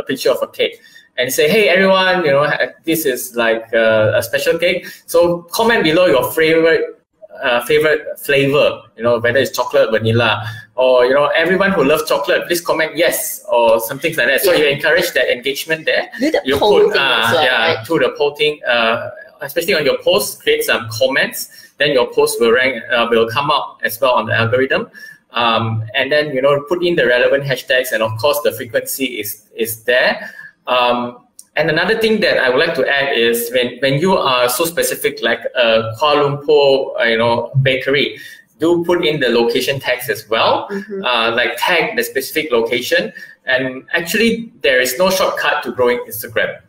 [0.00, 0.76] a picture of a cake
[1.16, 2.44] and say, hey everyone, you know
[2.84, 4.84] this is like uh, a special cake.
[5.06, 6.97] So comment below your favorite
[7.42, 10.44] uh, favorite flavor, you know, whether it's chocolate, vanilla,
[10.76, 14.40] or you know, everyone who loves chocolate, please comment yes or something like that.
[14.42, 14.58] So Yeah.
[14.58, 16.10] you encourage that engagement there.
[16.18, 17.86] do the You poll put thing uh, well yeah right?
[17.86, 21.50] through the polling, uh, especially on your post, create some comments.
[21.78, 24.90] Then your post will rank, uh, will come up as well on the algorithm.
[25.30, 29.20] Um, and then you know put in the relevant hashtags, and of course the frequency
[29.20, 30.30] is is there.
[30.66, 31.27] Um,
[31.58, 34.64] and another thing that I would like to add is when, when you are so
[34.64, 38.18] specific, like a Kuala Lumpur, uh, you know, bakery,
[38.60, 40.68] do put in the location tags as well.
[40.70, 41.04] Mhm.
[41.04, 43.12] Uh, like tag the specific location.
[43.44, 46.60] And actually, there is no shortcut to growing Instagram.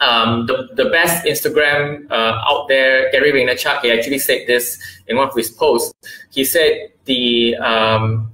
[0.00, 5.16] Um, the, the best Instagram uh, out there, Gary Vaynerchuk, he actually said this in
[5.16, 5.92] one of his posts.
[6.30, 8.31] He said the um,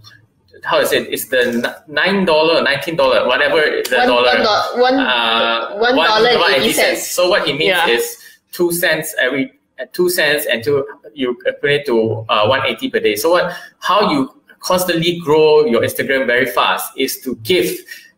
[0.64, 1.08] how is it?
[1.12, 4.24] It's the nine dollar, nineteen dollar, whatever the one, dollar.
[4.24, 7.10] one, do- one, Uh, one one- dollar one eighty cents.
[7.10, 7.88] So what he means Yeah.
[7.88, 8.16] is
[8.52, 13.00] two cents every uh, two cents and two you put it to uh, 180 per
[13.00, 13.14] day.
[13.16, 17.70] So what how you constantly grow your Instagram very fast is to give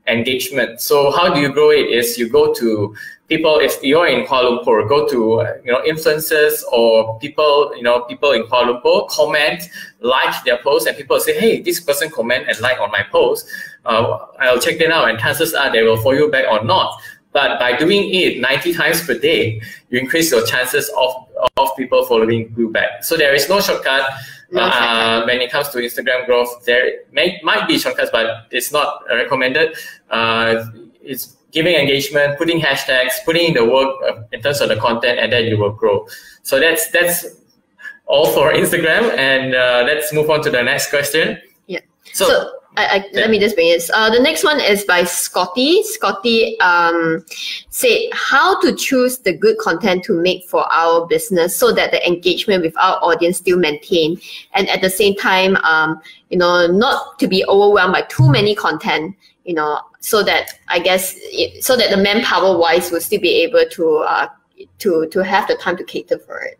[0.06, 0.80] engagement.
[0.80, 1.86] So how do you grow it?
[1.90, 2.94] Is you go to
[3.30, 5.16] people if you're in Kuala Lumpur, go to
[5.64, 9.62] you know influencers or people you know people in Kuala Lumpur comment,
[10.00, 13.46] like their post, and people say, hey, this person comment and like on my post.
[13.86, 17.00] Uh, I'll check them out, and chances are they will follow you back or not.
[17.32, 22.04] But by doing it 90 times per day, you increase your chances of, of people
[22.04, 23.04] following you back.
[23.04, 24.10] So there is no shortcut.
[24.50, 28.72] No uh, when it comes to Instagram growth, there may, might be shortcuts, but it's
[28.72, 29.76] not recommended.
[30.10, 30.64] Uh,
[31.00, 35.18] it's giving engagement, putting hashtags, putting in the work uh, in terms of the content,
[35.18, 36.06] and then you will grow.
[36.42, 37.26] So that's that's
[38.06, 41.40] all for Instagram, and uh, let's move on to the next question.
[41.66, 41.80] Yeah.
[42.12, 43.88] So, So, I, I, let me just bring it.
[43.92, 45.82] Uh, the next one is by Scotty.
[45.82, 47.24] Scotty um,
[47.68, 52.06] said how to choose the good content to make for our business so that the
[52.06, 54.20] engagement with our audience still maintain,
[54.54, 58.54] and at the same time, um, you know, not to be overwhelmed by too many
[58.54, 59.16] content.
[59.44, 63.42] You know, so that I guess it, so that the manpower wise will still be
[63.42, 64.28] able to uh,
[64.78, 66.58] to to have the time to cater for it.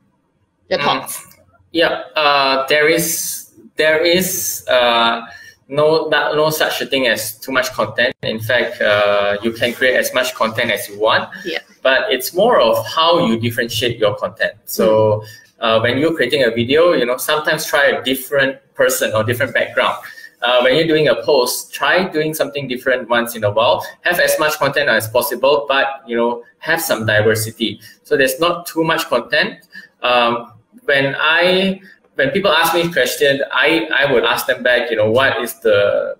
[0.69, 0.85] The Mm.
[0.85, 1.27] thoughts.
[1.73, 5.23] Yeah, uh, there is there is uh,
[5.69, 8.15] no not, no such a thing as too much content.
[8.23, 11.29] In fact, uh, you can create as much content as you want.
[11.45, 11.59] Yeah.
[11.83, 14.55] But it's more of how you differentiate your content.
[14.67, 15.25] So
[15.61, 19.55] uh, when you're creating a video, you know sometimes try a different person or different
[19.55, 19.97] background.
[20.43, 23.85] Uh, when you're doing a post, try doing something different once in a while.
[24.03, 27.81] Have as much content as possible, but you know have some diversity.
[28.05, 29.67] So there's not too much content.
[30.03, 30.53] Um,
[30.85, 31.81] when I
[32.15, 34.91] when people ask me questions, I I would ask them back.
[34.91, 36.17] You know, what is the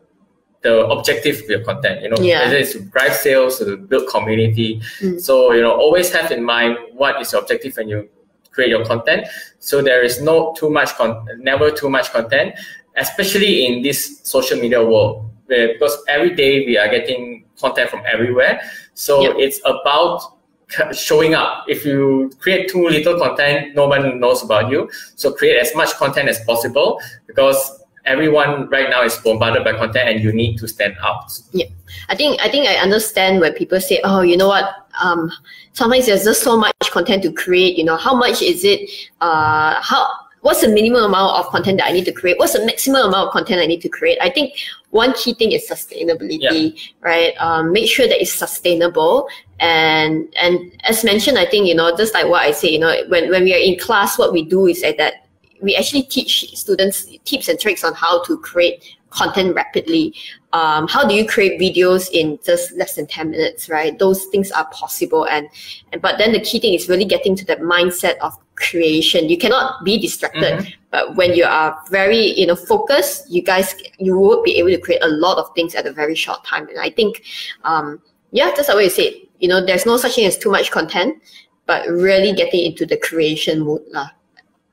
[0.63, 2.03] the objective of your content?
[2.03, 2.45] You know, Yeah.
[2.45, 4.83] whether it's to drive sales or to build community.
[5.01, 5.19] Mm.
[5.21, 8.09] So you know, always have in mind what is your objective when you
[8.51, 9.27] create your content.
[9.61, 12.55] So there is no too much con, never too much content,
[13.01, 15.25] especially in this social media world.
[15.47, 18.61] where- Because every day we are getting content from everywhere.
[18.95, 19.35] So Yep.
[19.39, 20.23] it's about
[20.93, 21.65] showing up.
[21.67, 24.89] If you create too little content, no one knows about you.
[25.17, 27.59] So create as much content as possible because
[28.07, 31.27] everyone right now is bombarded by content and you need to stand out.
[31.53, 31.67] Yeah.
[32.09, 34.65] I think I think I understand when people say, "Oh, you know what?
[35.03, 35.31] Um,
[35.73, 37.77] sometimes there's just so much content to create.
[37.77, 38.89] You know, how much is it?
[39.21, 40.07] Uh, how
[40.43, 42.39] what's the minimum amount of content that I need to create?
[42.39, 44.19] What's the maximum amount of content I need to create?
[44.21, 44.55] I think
[44.91, 47.35] one key thing is sustainability, right?
[47.39, 49.29] Um, make sure that it's sustainable.
[49.59, 52.95] And and as mentioned, I think you know, just like what I say, you know,
[53.09, 55.27] when when we are in class, what we do is that
[55.61, 60.15] we actually teach students tips and tricks on how to create content rapidly.
[60.53, 63.97] Um, how do you create videos in just less than 10 minutes, right?
[63.99, 65.27] Those things are possible.
[65.27, 65.49] And,
[65.93, 69.29] and but then the key thing is really getting to that mindset of creation.
[69.29, 70.71] You cannot be distracted, mm-hmm.
[70.91, 74.79] but when you are very, you know, focused, you guys, you would be able to
[74.79, 76.69] create a lot of things at a very short time.
[76.69, 77.25] And I think,
[77.65, 79.29] um, yeah, that's how you say it.
[79.41, 81.23] You know, there's no such thing as too much content,
[81.67, 84.11] but really getting into the creation mode lah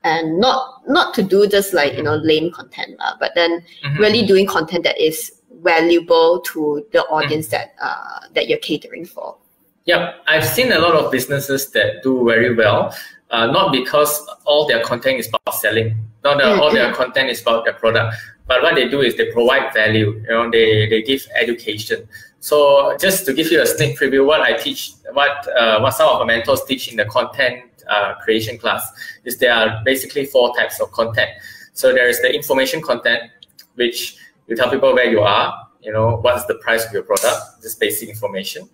[0.04, 3.98] and not not to do just like you know lame content uh, but then mm-hmm.
[3.98, 7.56] really doing content that is valuable to the audience mm-hmm.
[7.56, 9.36] that uh, that you're catering for
[9.84, 12.94] yeah i've seen a lot of businesses that do very well
[13.30, 16.60] uh, not because all their content is about selling not mm-hmm.
[16.60, 18.14] all their content is about their product
[18.46, 22.08] but what they do is they provide value you know they, they give education
[22.40, 26.08] so just to give you a sneak preview what i teach what uh, what some
[26.08, 28.92] of our mentors teach in the content uh, creation class
[29.24, 31.30] is there are basically four types of content.
[31.72, 33.30] So there is the information content,
[33.74, 37.62] which you tell people where you are, you know, what's the price of your product,
[37.62, 38.68] just basic information.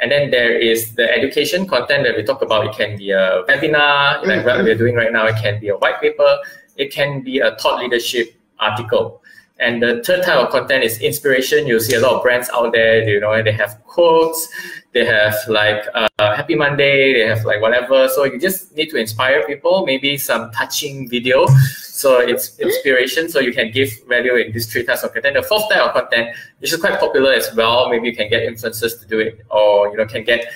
[0.00, 2.66] And then there is the education content that we talk about.
[2.66, 4.46] It can be a webinar, like mm-hmm.
[4.46, 5.26] what we're doing right now.
[5.26, 6.38] It can be a white paper.
[6.76, 9.22] It can be a thought leadership article.
[9.60, 11.66] And the third type of content is inspiration.
[11.66, 14.48] You see a lot of brands out there, you know, they have quotes,
[14.92, 18.08] they have like uh, Happy Monday, they have like whatever.
[18.08, 21.46] So you just need to inspire people, maybe some touching video.
[21.82, 23.28] So it's inspiration.
[23.28, 25.34] So you can give value in these three types of content.
[25.34, 28.48] The fourth type of content, which is quite popular as well, maybe you can get
[28.48, 30.46] influencers to do it, or you know, can get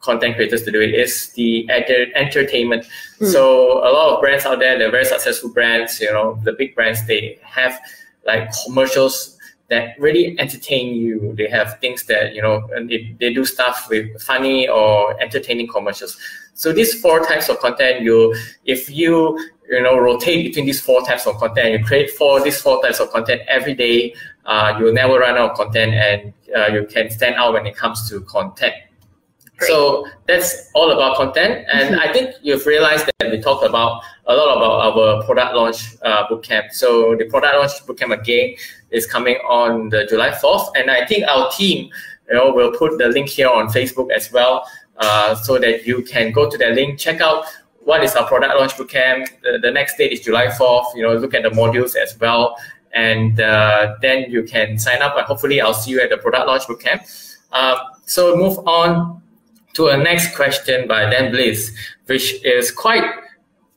[0.00, 2.86] content creators to do it is the enter- entertainment.
[3.20, 3.32] Mm.
[3.32, 6.74] So a lot of brands out there, they're very successful brands, you know, the big
[6.74, 7.78] brands, they have
[8.26, 11.32] like commercials that really entertain you.
[11.36, 16.18] They have things that, you know, they, they do stuff with funny or entertaining commercials.
[16.54, 18.34] So these four types of content, you
[18.66, 19.38] if you
[19.70, 23.00] you know rotate between these four types of content, you create four these four types
[23.00, 27.08] of content every day, uh, you'll never run out of content and uh, you can
[27.08, 28.74] stand out when it comes to content.
[29.66, 31.66] So that's all about content.
[31.72, 35.96] And I think you've realized that we talked about a lot about our product launch
[36.02, 36.72] uh, bootcamp.
[36.72, 38.54] So the product launch bootcamp again
[38.90, 40.70] is coming on the July 4th.
[40.76, 41.90] And I think our team,
[42.28, 46.02] you know, will put the link here on Facebook as well, uh, so that you
[46.02, 47.44] can go to that link, check out
[47.80, 49.28] what is our product launch bootcamp.
[49.42, 50.94] The, the next date is July 4th.
[50.94, 52.56] You know, look at the modules as well.
[52.92, 56.46] And uh, then you can sign up and hopefully I'll see you at the product
[56.46, 57.36] launch bootcamp.
[57.52, 59.19] Uh, so move on
[59.80, 63.04] to a next question by Dan Bliss, which is quite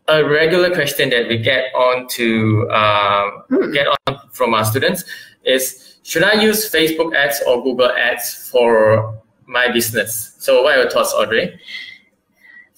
[0.09, 3.31] a regular question that we get on to uh,
[3.71, 5.05] get on from our students
[5.45, 10.35] is should I use Facebook ads or Google ads for my business?
[10.39, 11.57] So what are your thoughts, Audrey?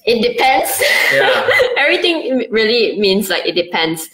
[0.06, 0.82] It depends.
[1.14, 1.50] Yeah.
[1.78, 4.10] Everything really means like it depends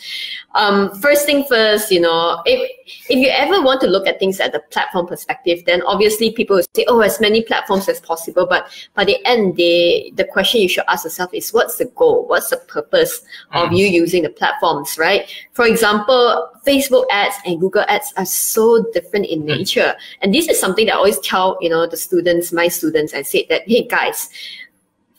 [0.54, 2.70] um, first thing first, you know, if
[3.10, 6.58] if you ever want to look at things at the platform perspective, then obviously people
[6.58, 8.46] will say, oh, as many platforms as possible.
[8.46, 12.28] But by the end, the the question you should ask yourself is, what's the goal?
[12.28, 13.22] What's the purpose
[13.54, 13.78] of mm.
[13.78, 15.30] you using the platforms, right?
[15.54, 19.58] For example, Facebook ads and Google ads are so different in mm.
[19.58, 23.14] nature, and this is something that I always tell you know the students, my students,
[23.14, 24.30] I say that, hey guys.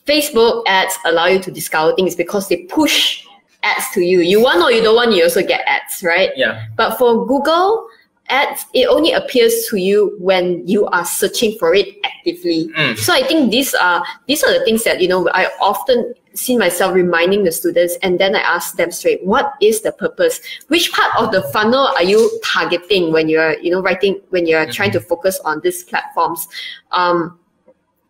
[0.07, 3.25] Facebook ads allow you to discover things because they push
[3.63, 4.21] ads to you.
[4.21, 6.31] You want or you don't want, you also get ads, right?
[6.37, 6.67] Yeah.
[6.77, 7.87] But for Google
[8.29, 12.69] ads, it only appears to you when you are searching for it actively.
[12.69, 12.99] Mm.
[12.99, 16.57] So I think these are these are the things that you know I often see
[16.57, 20.41] myself reminding the students, and then I ask them straight, what is the purpose?
[20.69, 24.63] Which part of the funnel are you targeting when you're you know writing when you're
[24.63, 24.73] mm-hmm.
[24.73, 26.49] trying to focus on these platforms?
[26.91, 27.39] Um,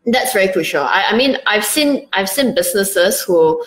[0.06, 0.82] that's very crucial.
[0.82, 3.62] I, I mean, I've seen I've seen businesses who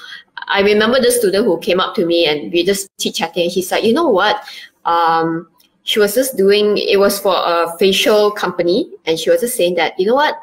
[0.48, 3.50] I remember the student who came up to me and we just chit chatting.
[3.50, 4.44] He said, you know what?
[4.86, 5.48] Um,
[5.84, 8.92] she was just doing, it was for a facial company.
[9.06, 10.38] And she was just saying that, you know what?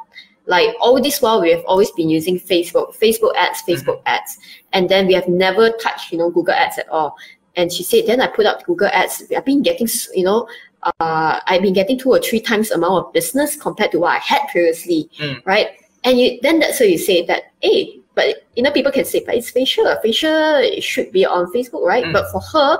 [0.46, 4.07] Like all this while, we have always been using Facebook, Facebook ads, Facebook mm-hmm.
[4.07, 4.38] ads.
[4.72, 7.16] And then we have never touched, you know, Google ads at all.
[7.55, 9.22] And she said, then I put up Google ads.
[9.37, 10.48] I've been getting, you know,
[10.83, 14.18] uh, I've been getting two or three times amount of business compared to what I
[14.18, 15.44] had previously, mm.
[15.44, 15.68] right?
[16.05, 19.23] And you, then that's so you say that, hey, but you know, people can say,
[19.25, 19.95] but it's facial.
[20.03, 22.05] Facial it should be on Facebook, right?
[22.05, 22.12] Mm.
[22.12, 22.79] But for her,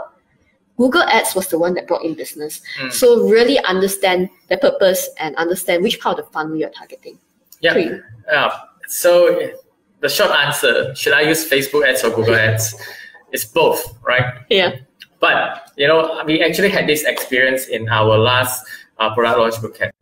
[0.77, 2.61] Google Ads was the one that brought in business.
[2.81, 2.93] Mm.
[2.93, 7.19] So really understand the purpose and understand which part of the funnel you're targeting.
[7.61, 7.99] Yeah.
[8.27, 8.51] Yeah.
[8.89, 9.53] So
[10.01, 12.75] the short answer, should I use Facebook ads or Google ads?
[13.31, 14.43] It's both, right?
[14.51, 14.77] Yeah.
[15.21, 18.67] But you know, we actually had this experience in our last
[18.99, 19.93] uh, product launch bootcamp.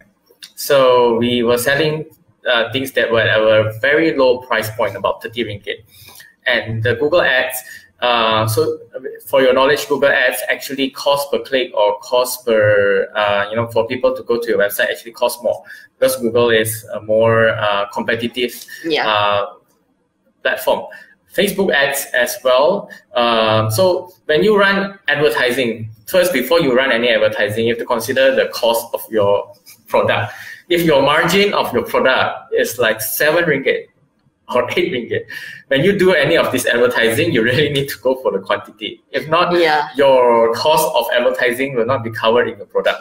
[0.54, 2.06] So we were selling
[2.46, 5.84] uh, things that were at a very low price point, about 30 ringgit.
[6.46, 7.56] And the Google Ads,
[8.00, 8.78] uh, so
[9.26, 13.66] for your knowledge, Google Ads actually cost per click or cost per, uh, you know,
[13.68, 15.62] for people to go to your website actually cost more
[15.98, 18.52] because Google is a more uh, competitive
[18.84, 19.06] Yeah.
[19.06, 19.46] uh,
[20.42, 20.86] platform.
[21.34, 22.90] Facebook ads as well.
[23.14, 27.84] Um, so when you run advertising, first before you run any advertising, you have to
[27.84, 29.52] consider the cost of your
[29.86, 30.32] product.
[30.70, 33.88] If your margin of your product is like seven ringgit
[34.54, 35.24] or eight ringgit,
[35.66, 39.02] when you do any of this advertising, you really need to go for the quantity.
[39.10, 39.88] If not, Yeah.
[39.96, 43.00] your cost of advertising will not be covered in your product.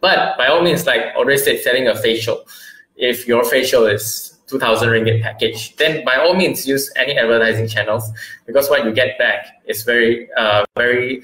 [0.00, 2.44] But by all means, like already said, selling a facial,
[2.96, 8.10] if your facial is 2000 ringgit package, then by all means use any advertising channels
[8.46, 11.22] because what you get back is very, uh, very,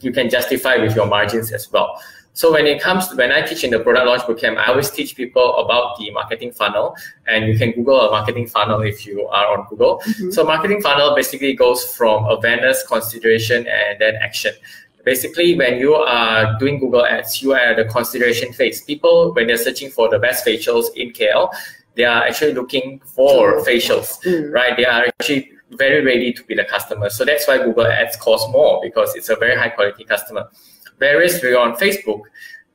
[0.00, 2.00] you can justify with your margins as well.
[2.36, 4.90] So when it comes to when I teach in the product launch bootcamp, I always
[4.90, 6.94] teach people about the marketing funnel,
[7.26, 10.02] and you can Google a marketing funnel if you are on Google.
[10.30, 14.52] So marketing funnel basically goes from awareness, consideration, and then action.
[15.02, 18.82] Basically when you are doing google ads you are at the consideration phase.
[18.82, 21.48] People when they're searching for the best facials in kl
[21.94, 24.52] they are actually looking for facials Mm.
[24.52, 24.76] right?
[24.76, 27.08] They are actually very ready to be the customer.
[27.08, 30.50] So that's why google ads cost more because it's a very high quality customer
[30.98, 32.22] whereas we're on facebook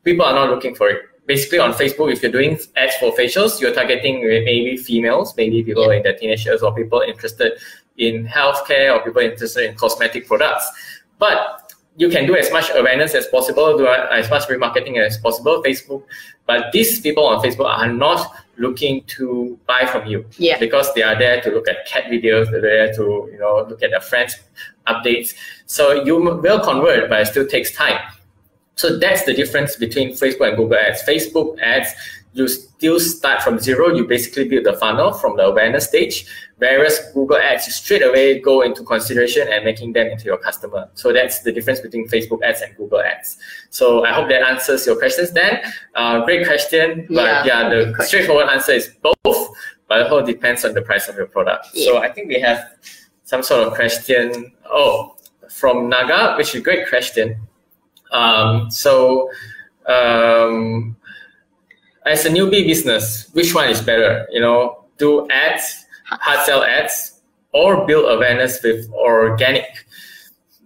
[0.03, 3.59] people are not looking for it basically on facebook if you're doing ads for facials
[3.61, 7.53] you're targeting maybe females maybe people in their teenage years or people interested
[7.97, 10.65] in healthcare or people interested in cosmetic products
[11.19, 11.61] but
[11.97, 16.03] you can do as much awareness as possible, do as much remarketing as possible, Facebook.
[16.45, 20.57] But these people on Facebook are not looking to buy from you Yeah.
[20.57, 23.83] because they are there to look at cat videos, they're there to you know look
[23.83, 24.39] at their friends'
[24.87, 25.33] updates.
[25.71, 27.97] So you will convert, but it still takes time.
[28.75, 31.03] So that's the difference between Facebook and Google Ads.
[31.03, 31.87] Facebook ads,
[32.33, 33.87] you still start from zero.
[33.95, 36.25] You basically build the funnel from the awareness stage,
[36.57, 40.89] whereas Google Ads, you straight away go into consideration and making them into your customer.
[40.93, 43.37] So that's the difference between Facebook ads and Google Ads.
[43.69, 45.61] So I hope that answers your questions, Dan.
[45.95, 49.55] Uh, great question, but Yeah, yeah, the straightforward answer is both,
[49.87, 51.67] but it all depends on the price of your product.
[51.77, 52.59] So I think we have
[53.23, 54.51] some sort of question.
[54.69, 55.15] Oh,
[55.51, 57.35] from Naga, which is a great question.
[58.11, 59.29] Um, so,
[59.85, 60.95] um,
[62.05, 64.27] as a newbie business, which one is better?
[64.31, 67.21] You know, do ads, hard sell ads,
[67.53, 69.85] or build awareness with organic?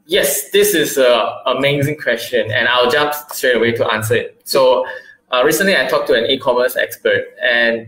[0.05, 4.41] Yes, this is an amazing question, and I'll jump straight away to answer it.
[4.43, 4.86] So,
[5.31, 7.88] uh, recently I talked to an e-commerce expert, and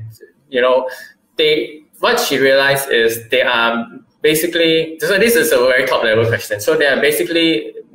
[0.50, 0.90] you know,
[1.38, 3.88] they what she realized is they are
[4.32, 6.60] basically so this is a very top level question.
[6.60, 7.48] So there are basically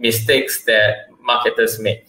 [0.09, 0.91] mistakes that
[1.31, 2.01] marketers make.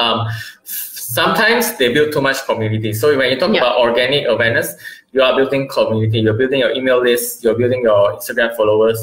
[0.00, 0.18] Um,
[0.64, 2.92] sometimes they build too much community.
[3.00, 3.62] So when you talk Yeah.
[3.62, 4.68] about organic awareness,
[5.12, 6.18] you are building community.
[6.24, 7.42] You're building your email list.
[7.42, 8.98] You're building your Instagram followers,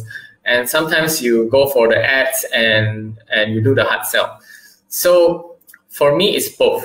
[0.52, 4.30] and sometimes you go for the ads and and you do the hard sell.
[5.04, 5.12] So
[6.00, 6.84] for me, it's both.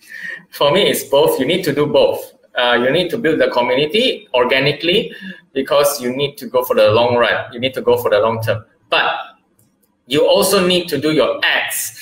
[0.58, 1.32] for me, it's both.
[1.40, 2.20] You need to do both.
[2.54, 5.14] Uh, you need to build the community organically
[5.54, 7.52] because you need to go for the long run.
[7.52, 8.64] You need to go for the long term.
[8.90, 9.14] But
[10.06, 11.98] you also need to do your ads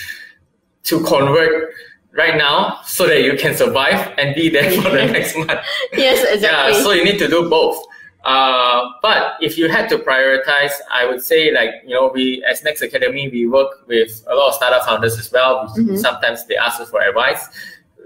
[0.84, 1.72] to convert
[2.12, 5.60] right now so that you can survive and be there for the next month.
[5.92, 6.76] Yes, exactly.
[6.76, 7.84] Yeah, so you need to do both.
[8.24, 12.62] Uh, but if you had to prioritize, I would say like you know we as
[12.62, 15.72] Next Academy we work with a lot of startup founders as well.
[15.78, 15.96] Mhm.
[15.98, 17.46] Sometimes they ask us for advice.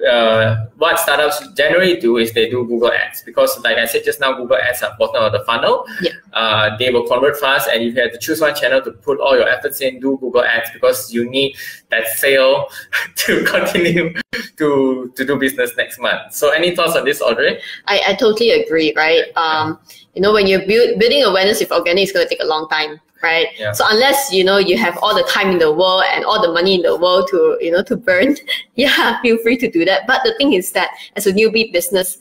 [0.02, 4.20] Uh, what startups generally do is they do Google Ads because, like I said just
[4.20, 5.86] now, Google Ads are bottom of the funnel.
[6.00, 6.12] Yeah.
[6.32, 9.20] Uh, they will convert fast, and if you have to choose one channel to put
[9.20, 11.56] all your efforts in, do Google Ads because you need
[11.90, 12.66] that sale
[13.16, 14.14] to continue
[14.56, 16.34] to to do business next month.
[16.34, 17.60] So, any thoughts on this, Audrey?
[17.86, 19.24] I, I totally agree, right?
[19.36, 19.78] Um,
[20.14, 22.68] you know, when you're build, building awareness with organic, it's going to take a long
[22.68, 23.48] time, right?
[23.58, 23.72] Yeah.
[23.72, 26.52] So unless you know you have all the time in the world and all the
[26.52, 28.36] money in the world to you know to burn,
[28.76, 30.06] yeah, feel free to do that.
[30.06, 32.18] But the thing is that as a newbie business,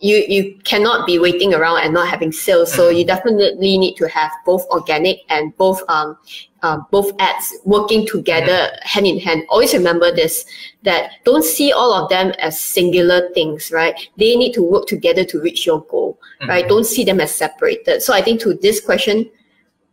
[0.00, 2.72] you you cannot be waiting around and not having sales.
[2.72, 6.16] So you definitely need to have both organic and both um
[6.62, 9.44] uh, both ads working together hand in hand.
[9.48, 10.44] Always remember this
[10.82, 13.94] that don't see all of them as singular things, right?
[14.16, 16.66] They need to work together to reach your goal, right?
[16.68, 18.02] Don't see them as separated.
[18.02, 19.30] So I think to this question,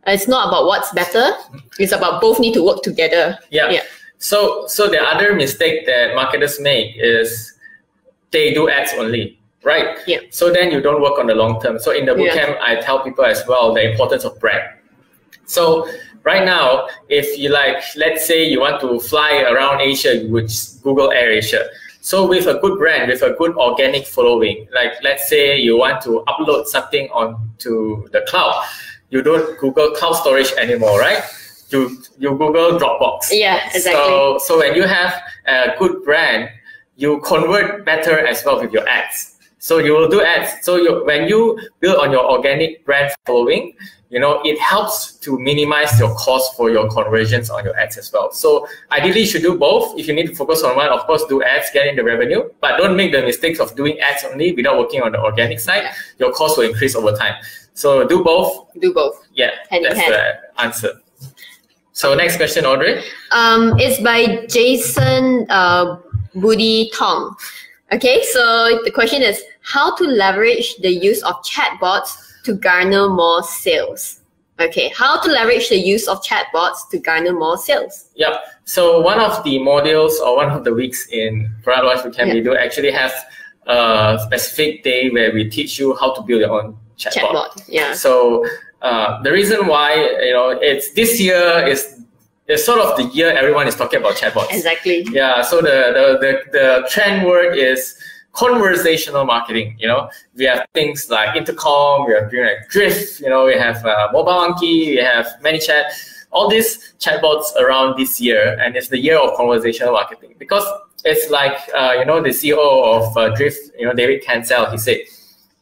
[0.07, 1.31] it's not about what's better.
[1.79, 3.37] It's about both need to work together.
[3.49, 3.69] Yeah.
[3.69, 3.83] Yeah.
[4.17, 7.53] So so the other mistake that marketers make is
[8.31, 9.97] they do ads only, right?
[10.07, 10.19] Yeah.
[10.29, 11.79] So then you don't work on the long term.
[11.79, 12.33] So in the Yeah.
[12.35, 14.63] bootcamp, I tell people as well the importance of brand.
[15.45, 15.87] So
[16.23, 20.51] right now, if you like, let's say you want to fly around Asia, you would
[20.81, 21.67] Google Air Asia.
[22.01, 26.01] So with a good brand, with a good organic following, like let's say you want
[26.03, 28.63] to upload something onto the cloud,
[29.15, 31.23] you don't Google cloud storage anymore, right?
[31.69, 33.31] You you Google Dropbox.
[33.31, 33.93] Yeah, exactly.
[33.93, 35.13] So so when you have
[35.47, 36.49] a good brand,
[36.97, 39.37] you convert better as well with your ads.
[39.57, 40.63] So you will do ads.
[40.63, 43.73] So you, when you build on your organic brand following,
[44.11, 48.13] you know, it helps to minimize your cost for your conversions on your ads as
[48.13, 48.31] well.
[48.31, 49.97] So ideally you should do both.
[49.97, 52.47] If you need to focus on one, of course, do ads, get in the revenue,
[52.61, 55.89] but don't make the mistakes of doing ads only without working on the organic side.
[56.19, 57.33] Your cost will increase over time.
[57.75, 58.71] So do both.
[58.79, 59.27] Do both.
[59.33, 61.01] Yeah, hand that's the answer.
[61.91, 63.03] So next question, Audrey.
[63.31, 65.97] Um, it's by Jason uh,
[66.35, 67.35] Budi Tong.
[67.91, 73.43] Okay, so the question is how to leverage the use of chatbots to garner more
[73.43, 74.21] sales.
[74.59, 78.09] Okay, how to leverage the use of chatbots to garner more sales.
[78.15, 78.37] Yeah.
[78.63, 82.33] So one of the modules or one of the weeks in Product Launch Bootcamp, yeah.
[82.35, 83.13] we do actually have
[83.67, 87.31] a specific day where we teach you how to build your own chatbot.
[87.31, 87.63] Chatbot.
[87.67, 87.93] Yeah.
[87.93, 88.45] So
[88.81, 92.01] uh, the reason why you know it's this year is
[92.47, 94.51] it's sort of the year everyone is talking about chatbots.
[94.51, 95.05] Exactly.
[95.11, 95.41] Yeah.
[95.41, 97.97] So the the the, the trend word is
[98.35, 99.75] conversational marketing.
[99.79, 103.21] You know, we have things like intercom, we have doing like Drift.
[103.21, 105.85] You know, we have uh, Mobile Monkey, we have ManyChat.
[106.31, 110.65] All these chatbots around this year, and it's the year of conversational marketing because
[111.05, 114.69] it's like uh, you know the CEO of uh, Drift, you know David Cancel.
[114.69, 114.97] He said,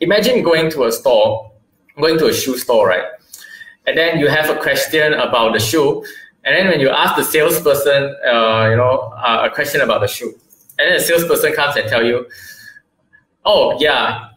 [0.03, 1.51] imagine going to a store,
[1.99, 3.05] going to a shoe store, right?
[3.87, 6.05] And then you have a question about the shoe,
[6.45, 10.07] and then when you ask the salesperson, uh, you know, uh, a question about the
[10.07, 10.31] shoe,
[10.77, 12.27] and then the salesperson comes and tell you,
[13.45, 14.29] oh yeah,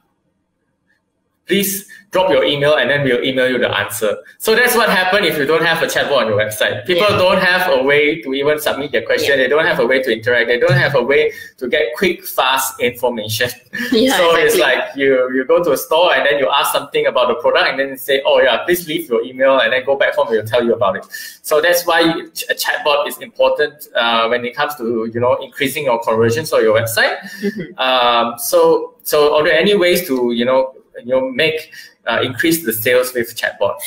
[1.46, 4.16] please drop your email and then we'll email you the answer.
[4.38, 6.86] So that's what happens if you don't have a chatbot on your website.
[6.86, 7.18] People yeah.
[7.24, 9.32] don't have a way to even submit their question.
[9.32, 9.42] Yeah.
[9.42, 10.48] They don't have a way to interact.
[10.48, 13.50] They don't have a way to get quick, fast information.
[13.92, 14.42] Yeah, so exactly.
[14.42, 17.34] it's like you, you go to a store and then you ask something about the
[17.34, 20.28] product and then say, oh yeah, please leave your email and then go back home.
[20.30, 21.04] We'll tell you about it.
[21.42, 25.84] So that's why a chatbot is important uh, when it comes to you know increasing
[25.84, 27.18] your conversions on your website.
[27.42, 27.78] Mm-hmm.
[27.78, 31.72] Um, so so are there any ways to you know you know make
[32.06, 33.80] uh, increase the sales with chatbots?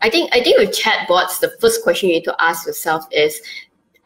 [0.00, 3.40] I think I think with chatbots, the first question you need to ask yourself is,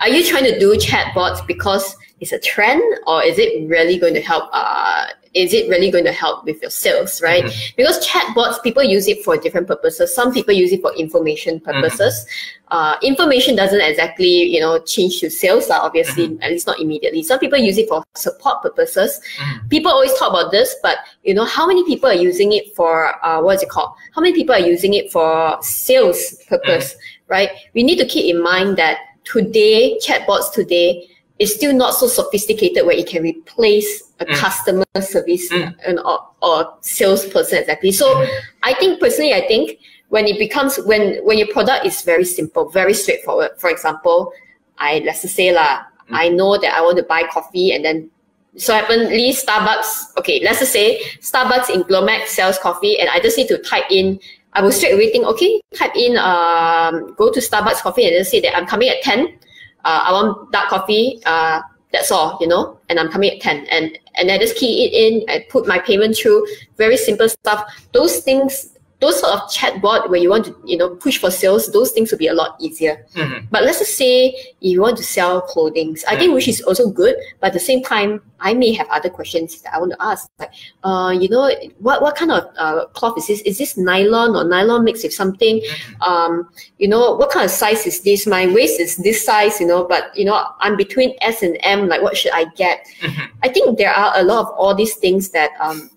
[0.01, 4.15] are you trying to do chatbots because it's a trend, or is it really going
[4.15, 5.07] to help uh,
[5.37, 7.45] is it really going to help with your sales, right?
[7.45, 7.75] Mm-hmm.
[7.77, 10.15] Because chatbots, people use it for different purposes.
[10.15, 12.25] Some people use it for information purposes.
[12.25, 12.77] Mm-hmm.
[12.77, 16.43] Uh, information doesn't exactly, you know, change to sales, uh, obviously, mm-hmm.
[16.43, 17.23] at least not immediately.
[17.23, 19.21] Some people use it for support purposes.
[19.39, 19.69] Mm-hmm.
[19.69, 23.25] People always talk about this, but, you know, how many people are using it for,
[23.25, 23.95] uh, what is it called?
[24.15, 27.33] How many people are using it for sales purpose, mm-hmm.
[27.33, 27.51] right?
[27.75, 31.09] We need to keep in mind that today, chatbots today,
[31.39, 34.35] is still not so sophisticated where it can replace a mm.
[34.37, 35.75] customer service mm.
[35.87, 37.93] and or, or salesperson exactly.
[37.93, 38.39] So mm.
[38.63, 39.79] I think personally, I think
[40.09, 43.51] when it becomes when when your product is very simple, very straightforward.
[43.59, 44.33] For example,
[44.79, 46.13] I let's just say lah, mm.
[46.13, 48.11] I know that I want to buy coffee and then
[48.57, 53.37] so happenly Starbucks, okay, let's just say Starbucks in Glomax sells coffee and I just
[53.37, 54.19] need to type in
[54.57, 58.31] I will straight away think, okay, type in um, go to Starbucks coffee and just
[58.31, 59.39] say that I'm coming at 10.
[59.87, 61.23] Uh, I want dark coffee.
[61.25, 61.63] Uh,
[61.93, 63.67] that's all, you know, and I'm coming at 10.
[63.71, 67.63] And and I just key it in, I put my payment through, very simple stuff.
[67.93, 71.71] Those things those sort of chatbot where you want to you know push for sales
[71.73, 73.45] those things will be a lot easier mm-hmm.
[73.51, 76.21] but let's just say you want to sell clothing i mm-hmm.
[76.21, 79.61] think which is also good but at the same time i may have other questions
[79.61, 80.51] that i want to ask like
[80.85, 84.45] uh you know what what kind of uh, cloth is this is this nylon or
[84.45, 86.03] nylon mixed with something mm-hmm.
[86.03, 89.67] um you know what kind of size is this my waist is this size you
[89.67, 93.25] know but you know i'm between s and m like what should i get mm-hmm.
[93.43, 95.91] i think there are a lot of all these things that um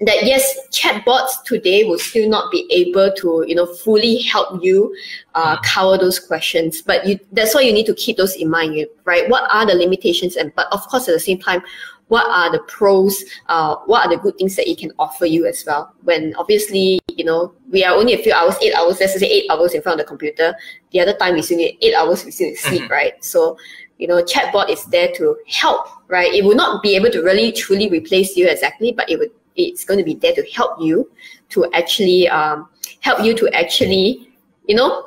[0.00, 4.94] that yes, chatbots today will still not be able to, you know, fully help you
[5.34, 5.62] uh, mm.
[5.62, 6.80] cover those questions.
[6.80, 9.28] But you, that's why you need to keep those in mind, right?
[9.28, 10.36] What are the limitations?
[10.36, 11.62] And but of course, at the same time,
[12.08, 13.22] what are the pros?
[13.48, 15.94] Uh, what are the good things that it can offer you as well?
[16.02, 19.50] When obviously, you know, we are only a few hours, eight hours, let's say eight
[19.50, 20.54] hours in front of the computer.
[20.92, 22.92] The other time we still need eight hours, we still need sleep, mm-hmm.
[22.92, 23.24] right?
[23.24, 23.58] So
[24.00, 26.32] you know, chatbot is there to help, right?
[26.32, 29.30] It will not be able to really truly replace you exactly, but it would
[29.68, 31.10] it's going to be there to help you
[31.50, 32.68] to actually um,
[33.00, 34.28] help you to actually
[34.66, 35.06] you know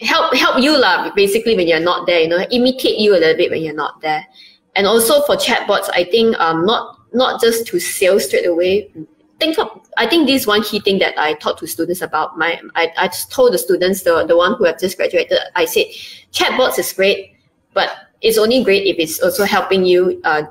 [0.00, 3.36] help help you lah basically when you're not there you know imitate you a little
[3.36, 4.26] bit when you're not there.
[4.76, 8.92] And also for chatbots i think um not not just to sell straight away.
[9.38, 12.38] Think of i think this is one key thing that i talk to students about
[12.38, 15.86] my i, I told the students the, the one who have just graduated i said
[16.32, 17.36] chatbots is great
[17.74, 17.90] but
[18.22, 20.44] it's only great if it's also helping you uh,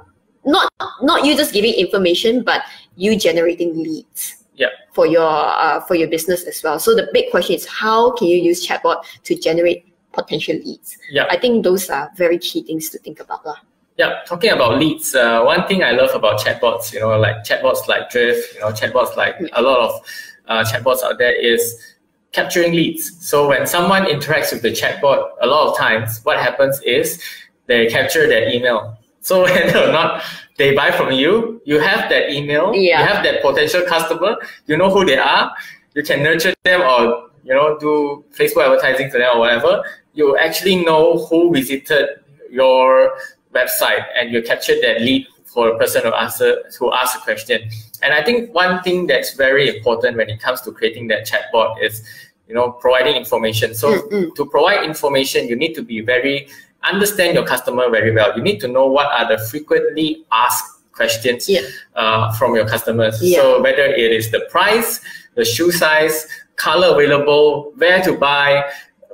[0.46, 0.72] not
[1.02, 2.62] not you just giving information but
[2.96, 4.70] you generating leads Yeah.
[4.94, 6.80] For your uh, for your business as well.
[6.80, 10.98] So the big question is how can you use chatbot to generate potential leads?
[11.12, 11.28] Yeah.
[11.30, 13.46] I think those are very key things to think about.
[13.46, 13.60] Lah.
[13.98, 17.88] Yeah, talking about leads, uh, one thing I love about chatbots, you know, like chatbots
[17.88, 20.02] like Drift, you know, chatbots like a lot of
[20.48, 21.96] uh, chatbots out there is
[22.34, 23.16] capturing leads.
[23.26, 27.24] So when someone interacts with the chatbot, a lot of times what happens is
[27.68, 28.98] they capture their email.
[29.22, 30.24] So whether or not
[30.58, 33.02] they buy from you, you have that email, Yeah.
[33.02, 34.38] you have that potential customer,
[34.68, 35.52] you know who they are,
[35.94, 39.84] you can nurture them or you know do Facebook advertising to them or whatever.
[40.14, 42.08] You actually know who visited
[42.50, 43.18] your
[43.54, 47.20] website and you captured that lead for a person who asked a, who asked a
[47.20, 47.70] question.
[48.02, 51.82] And I think one thing that's very important when it comes to creating that chatbot
[51.82, 52.04] is,
[52.48, 53.74] you know, providing information.
[53.74, 54.36] So Mm-mm.
[54.36, 56.48] to provide information, you need to be very
[56.92, 58.36] understand your customer very well.
[58.36, 61.62] You need to know what are the frequently asked questions Yeah.
[61.96, 63.20] uh, from your customers.
[63.22, 63.42] Yeah.
[63.42, 65.02] So whether it is the price,
[65.36, 68.64] the shoe size, color available, where to buy,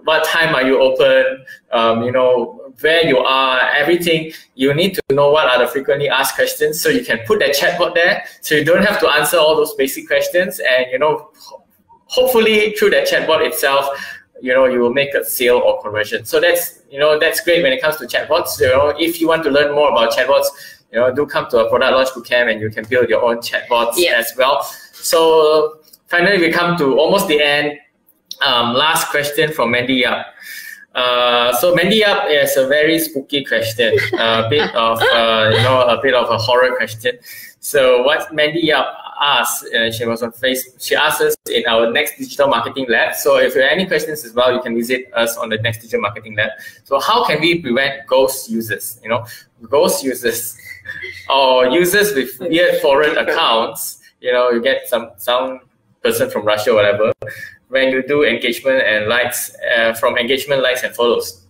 [0.03, 4.31] what time are you open, um, you know, where you are, everything.
[4.55, 7.55] You need to know what are the frequently asked questions so you can put that
[7.55, 11.29] chatbot there so you don't have to answer all those basic questions and, you know,
[12.05, 13.87] hopefully through that chatbot itself,
[14.41, 16.25] you know, you will make a sale or conversion.
[16.25, 18.59] So that's, you know, that's great when it comes to chatbots.
[18.59, 20.47] You know, if you want to learn more about chatbots,
[20.91, 23.37] you know, do come to a product launch bootcamp and you can build your own
[23.37, 24.15] chatbots Yeah.
[24.17, 24.63] as well.
[24.93, 27.77] So finally, we come to almost the end.
[28.45, 30.25] Um, last question from Mandy Yap.
[30.93, 35.83] Uh, so Mandy Yap is a very spooky question, a bit of uh, you know
[35.87, 37.17] a bit of a horror question.
[37.59, 38.87] So what Mandy Yap
[39.21, 40.75] asked, uh, she was on face.
[40.79, 43.15] She asked us in our next digital marketing lab.
[43.15, 45.77] So if you have any questions as well, you can visit us on the next
[45.77, 46.51] digital marketing lab.
[46.83, 48.99] So how can we prevent ghost users?
[49.03, 49.25] You know,
[49.69, 50.57] ghost users
[51.29, 53.99] or users with weird foreign accounts.
[54.19, 55.61] You know, you get some some
[56.03, 57.13] person from Russia, or whatever.
[57.69, 61.45] When you do engagement and likes uh, from engagement, likes and follows.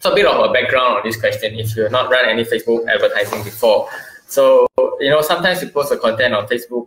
[0.00, 1.58] So a bit of a background on this question.
[1.58, 3.88] If you've not run any Facebook advertising before,
[4.28, 4.66] so
[5.00, 6.86] you know sometimes you post a content on Facebook.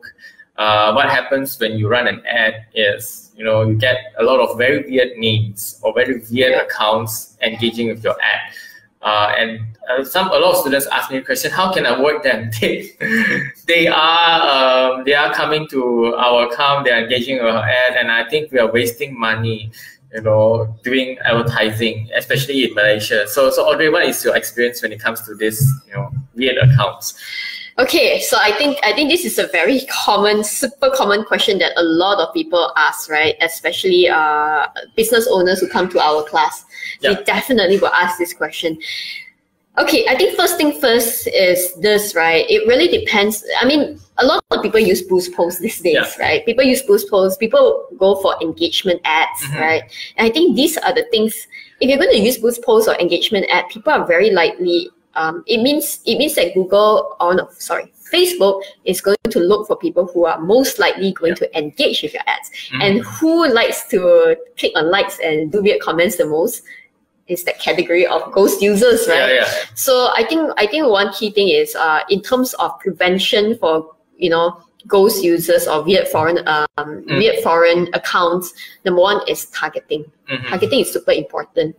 [0.57, 4.39] Uh, what happens when you run an ad is you know you get a lot
[4.39, 6.61] of very weird names or very weird Yeah.
[6.61, 8.53] accounts engaging with your ad.
[9.01, 11.95] Uh, and uh, some a lot of students ask me the question, how can I
[11.97, 12.51] avoid them?
[12.61, 12.93] They,
[13.65, 17.95] they are um, they are coming to our account, they are engaging with our ad,
[17.97, 19.71] and I think we are wasting money,
[20.13, 23.25] you know, doing advertising, especially in Malaysia.
[23.27, 26.11] So so Audrey, what is your experience when it comes to this, you know,
[26.41, 27.13] weird accounts?
[27.79, 31.71] Okay, so I think I think this is a very common, super common question that
[31.77, 33.35] a lot of people ask, right?
[33.41, 34.67] Especially uh,
[34.97, 36.65] business owners who come to our class.
[36.99, 37.13] Yeah.
[37.13, 38.77] They definitely will ask this question.
[39.77, 42.45] Okay, I think first thing first is this, right?
[42.49, 43.41] It really depends.
[43.61, 46.11] I mean, a lot of people use boost posts these days, Yeah.
[46.19, 46.45] right?
[46.45, 47.37] People use boost posts.
[47.37, 49.59] People go for engagement ads, Mhm.
[49.61, 49.83] right?
[50.17, 51.47] And I think these are the things.
[51.79, 54.89] If you're going to use boost posts or engagement ad, people are very likely.
[55.15, 59.67] Um, it means it means that Google, or no, sorry, Facebook is going to look
[59.67, 62.49] for people who are most likely going to engage with your ads.
[62.71, 62.81] Mhm.
[62.83, 66.63] And who likes to click on likes and do weird comments the most
[67.27, 69.17] is that category of ghost users, right?
[69.17, 69.51] Yeah, yeah.
[69.75, 73.95] So I think I think one key thing is uh, in terms of prevention for
[74.17, 77.17] you know ghost users or weird foreign um, Mm.
[77.19, 78.53] weird foreign accounts.
[78.83, 80.05] Number one is targeting.
[80.29, 80.47] Mhm.
[80.49, 81.75] Targeting is super important,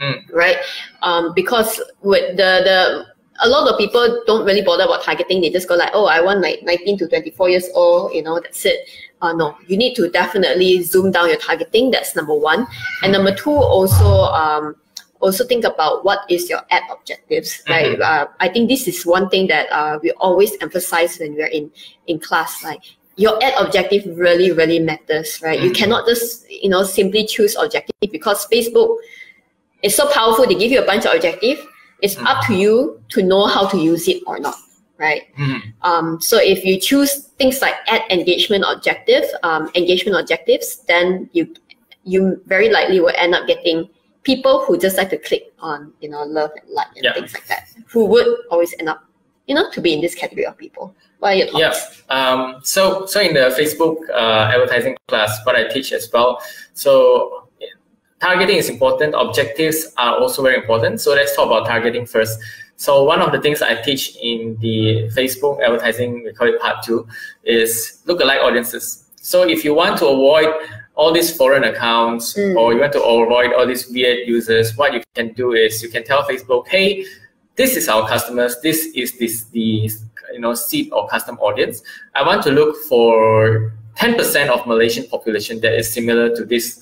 [0.00, 0.32] Mm.
[0.32, 0.56] right?
[1.02, 3.06] Um, because with the the
[3.42, 5.40] a lot of people don't really bother about targeting.
[5.40, 8.12] They just go like, oh, I want like 19 to 24 years old.
[8.12, 8.88] You know, that's it.
[9.22, 11.90] Uh, no, you need to definitely zoom down your targeting.
[11.90, 12.66] That's number one.
[13.02, 14.76] And number two, also um,
[15.20, 18.00] also think about what is your ad objectives, right?
[18.00, 21.70] Uh, I think this is one thing that uh, we always emphasize when we're in
[22.08, 22.80] in class, like
[23.16, 25.60] your ad objective really really matters, right?
[25.60, 25.76] You Mm.
[25.76, 28.96] cannot just you know simply choose objective because Facebook
[29.82, 30.46] is so powerful.
[30.46, 31.58] They give you a bunch of objective.
[32.02, 32.26] It's Mm.
[32.26, 34.54] up to you to know how to use it or not,
[34.98, 35.22] right?
[35.38, 35.60] Mhm.
[35.82, 41.54] Um, so if you choose things like ad engagement objective, um, engagement objectives, then you
[42.04, 43.86] you very likely will end up getting
[44.22, 47.12] people who just like to click on you know love and like and Yeah.
[47.12, 49.04] things like that, who would always end up
[49.46, 50.94] you know to be in this category of people.
[51.18, 52.02] What are your thoughts?
[52.08, 52.16] Yeah.
[52.16, 56.40] Um, so so in the Facebook uh, advertising class, what I teach as well.
[56.72, 57.49] So
[58.20, 59.14] targeting is important.
[59.14, 61.00] Objectives are also very important.
[61.00, 62.38] So let's talk about targeting first.
[62.76, 66.82] So one of the things I teach in the Facebook advertising, we call it part
[66.82, 67.06] two,
[67.44, 69.04] is lookalike audiences.
[69.16, 70.48] So if you want to avoid
[70.94, 72.56] all these foreign accounts Mm.
[72.56, 75.88] or you want to avoid all these weird users, what you can do is you
[75.88, 77.04] can tell Facebook, hey,
[77.56, 79.90] this is our customers, this is this the
[80.32, 81.82] you know seed or custom audience.
[82.14, 86.80] I want to look for 10% of Malaysian population that is similar to this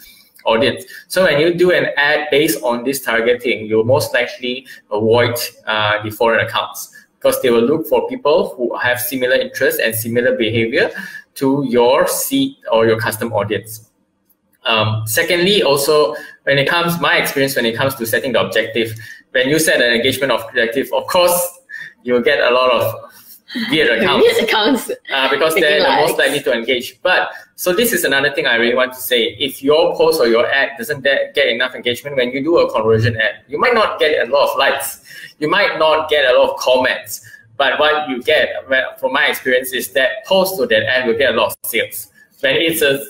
[0.48, 0.84] audience.
[1.08, 5.34] So when you do an ad based on this targeting, you'll most likely avoid
[5.66, 9.94] uh, the foreign accounts because they will look for people who have similar interests and
[9.94, 10.90] similar behavior
[11.34, 13.90] to your seed or your custom audience.
[14.66, 18.94] Um, secondly, also when it comes, my experience when it comes to setting the objective,
[19.32, 21.58] when you set an engagement objective, of course,
[22.02, 23.07] you'll get a lot of
[23.70, 24.24] weird accounts.
[25.12, 27.00] Uh, because they're the most likely to engage.
[27.02, 29.36] But so this is another thing I really want to say.
[29.38, 33.16] If your post or your ad doesn't get enough engagement, when you do a conversion
[33.16, 35.04] ad, you might not get a lot of likes.
[35.38, 37.26] You might not get a lot of comments.
[37.56, 38.50] But what you get,
[39.00, 42.08] from my experience, is that post or that ad will get a lot of sales.
[42.40, 43.00] When it's a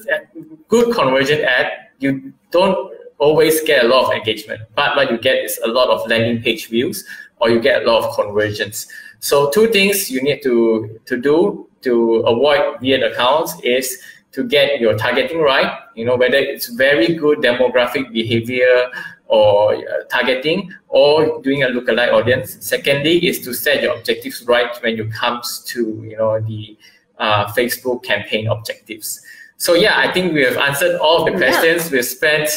[0.68, 4.62] good conversion ad, you don't always get a lot of engagement.
[4.74, 7.05] But what you get is a lot of landing page views
[7.41, 8.86] or you get a lot of conversions.
[9.20, 14.01] So two things you need to, to do to avoid weird accounts is
[14.32, 18.91] to get your targeting right, you know, whether it's very good demographic behavior
[19.26, 22.59] or uh, targeting or doing a lookalike audience.
[22.61, 26.76] Secondly is to set your objectives right when it comes to, you know, the
[27.18, 29.20] uh, Facebook campaign objectives.
[29.57, 31.86] So yeah, I think we have answered all the questions.
[31.86, 31.93] Yeah.
[31.93, 32.51] We've spent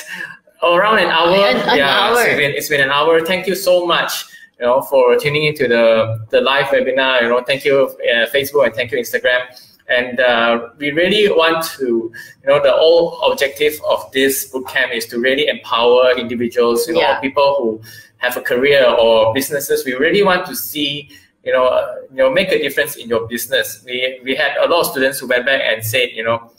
[0.61, 1.35] around an hour.
[1.35, 2.21] An, an yeah, hour.
[2.21, 3.25] It's been, it's been an hour.
[3.25, 4.25] Thank you so much
[4.61, 7.23] you know, for tuning into the, the live webinar.
[7.23, 9.41] You know, thank you uh, Facebook and thank you Instagram.
[9.89, 15.07] And uh, we really want to, you know, the whole objective of this bootcamp is
[15.07, 17.19] to really empower individuals, you know, yeah.
[17.19, 17.81] people who
[18.17, 19.83] have a career or businesses.
[19.83, 21.09] We really want to see,
[21.43, 23.83] you know, uh, you know, make a difference in your business.
[23.83, 26.51] We we had a lot of students who went back and said, you know,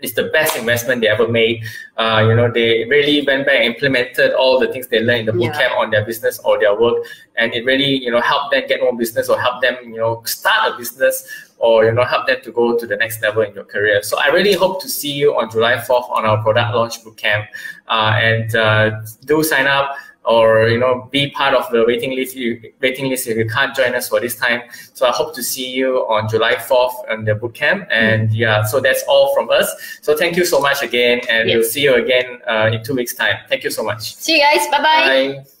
[0.00, 1.64] it's the best investment they ever made.
[1.96, 5.26] Uh, you know, they really went back and implemented all the things they learned in
[5.26, 5.78] the bootcamp yeah.
[5.78, 7.04] on their business or their work,
[7.36, 10.22] and it really, you know, helped them get more business or help them, you know,
[10.24, 13.54] start a business or you know help them to go to the next level in
[13.54, 14.02] your career.
[14.02, 17.46] So I really hope to see you on July 4th on our product launch bootcamp,
[17.88, 22.34] uh, and uh, do sign up or you know be part of the waiting list
[22.34, 24.62] you waiting list if you can't join us for this time.
[24.94, 28.36] So i hope to see you on july 4th on the bootcamp and mm.
[28.36, 29.68] yeah so that's all from us.
[30.02, 33.14] So thank you so much again and we'll see you again uh, in two weeks
[33.14, 33.36] time.
[33.48, 34.16] Thank you so much.
[34.16, 34.66] See you guys.
[34.68, 35.42] Bye-bye.
[35.44, 35.55] Bye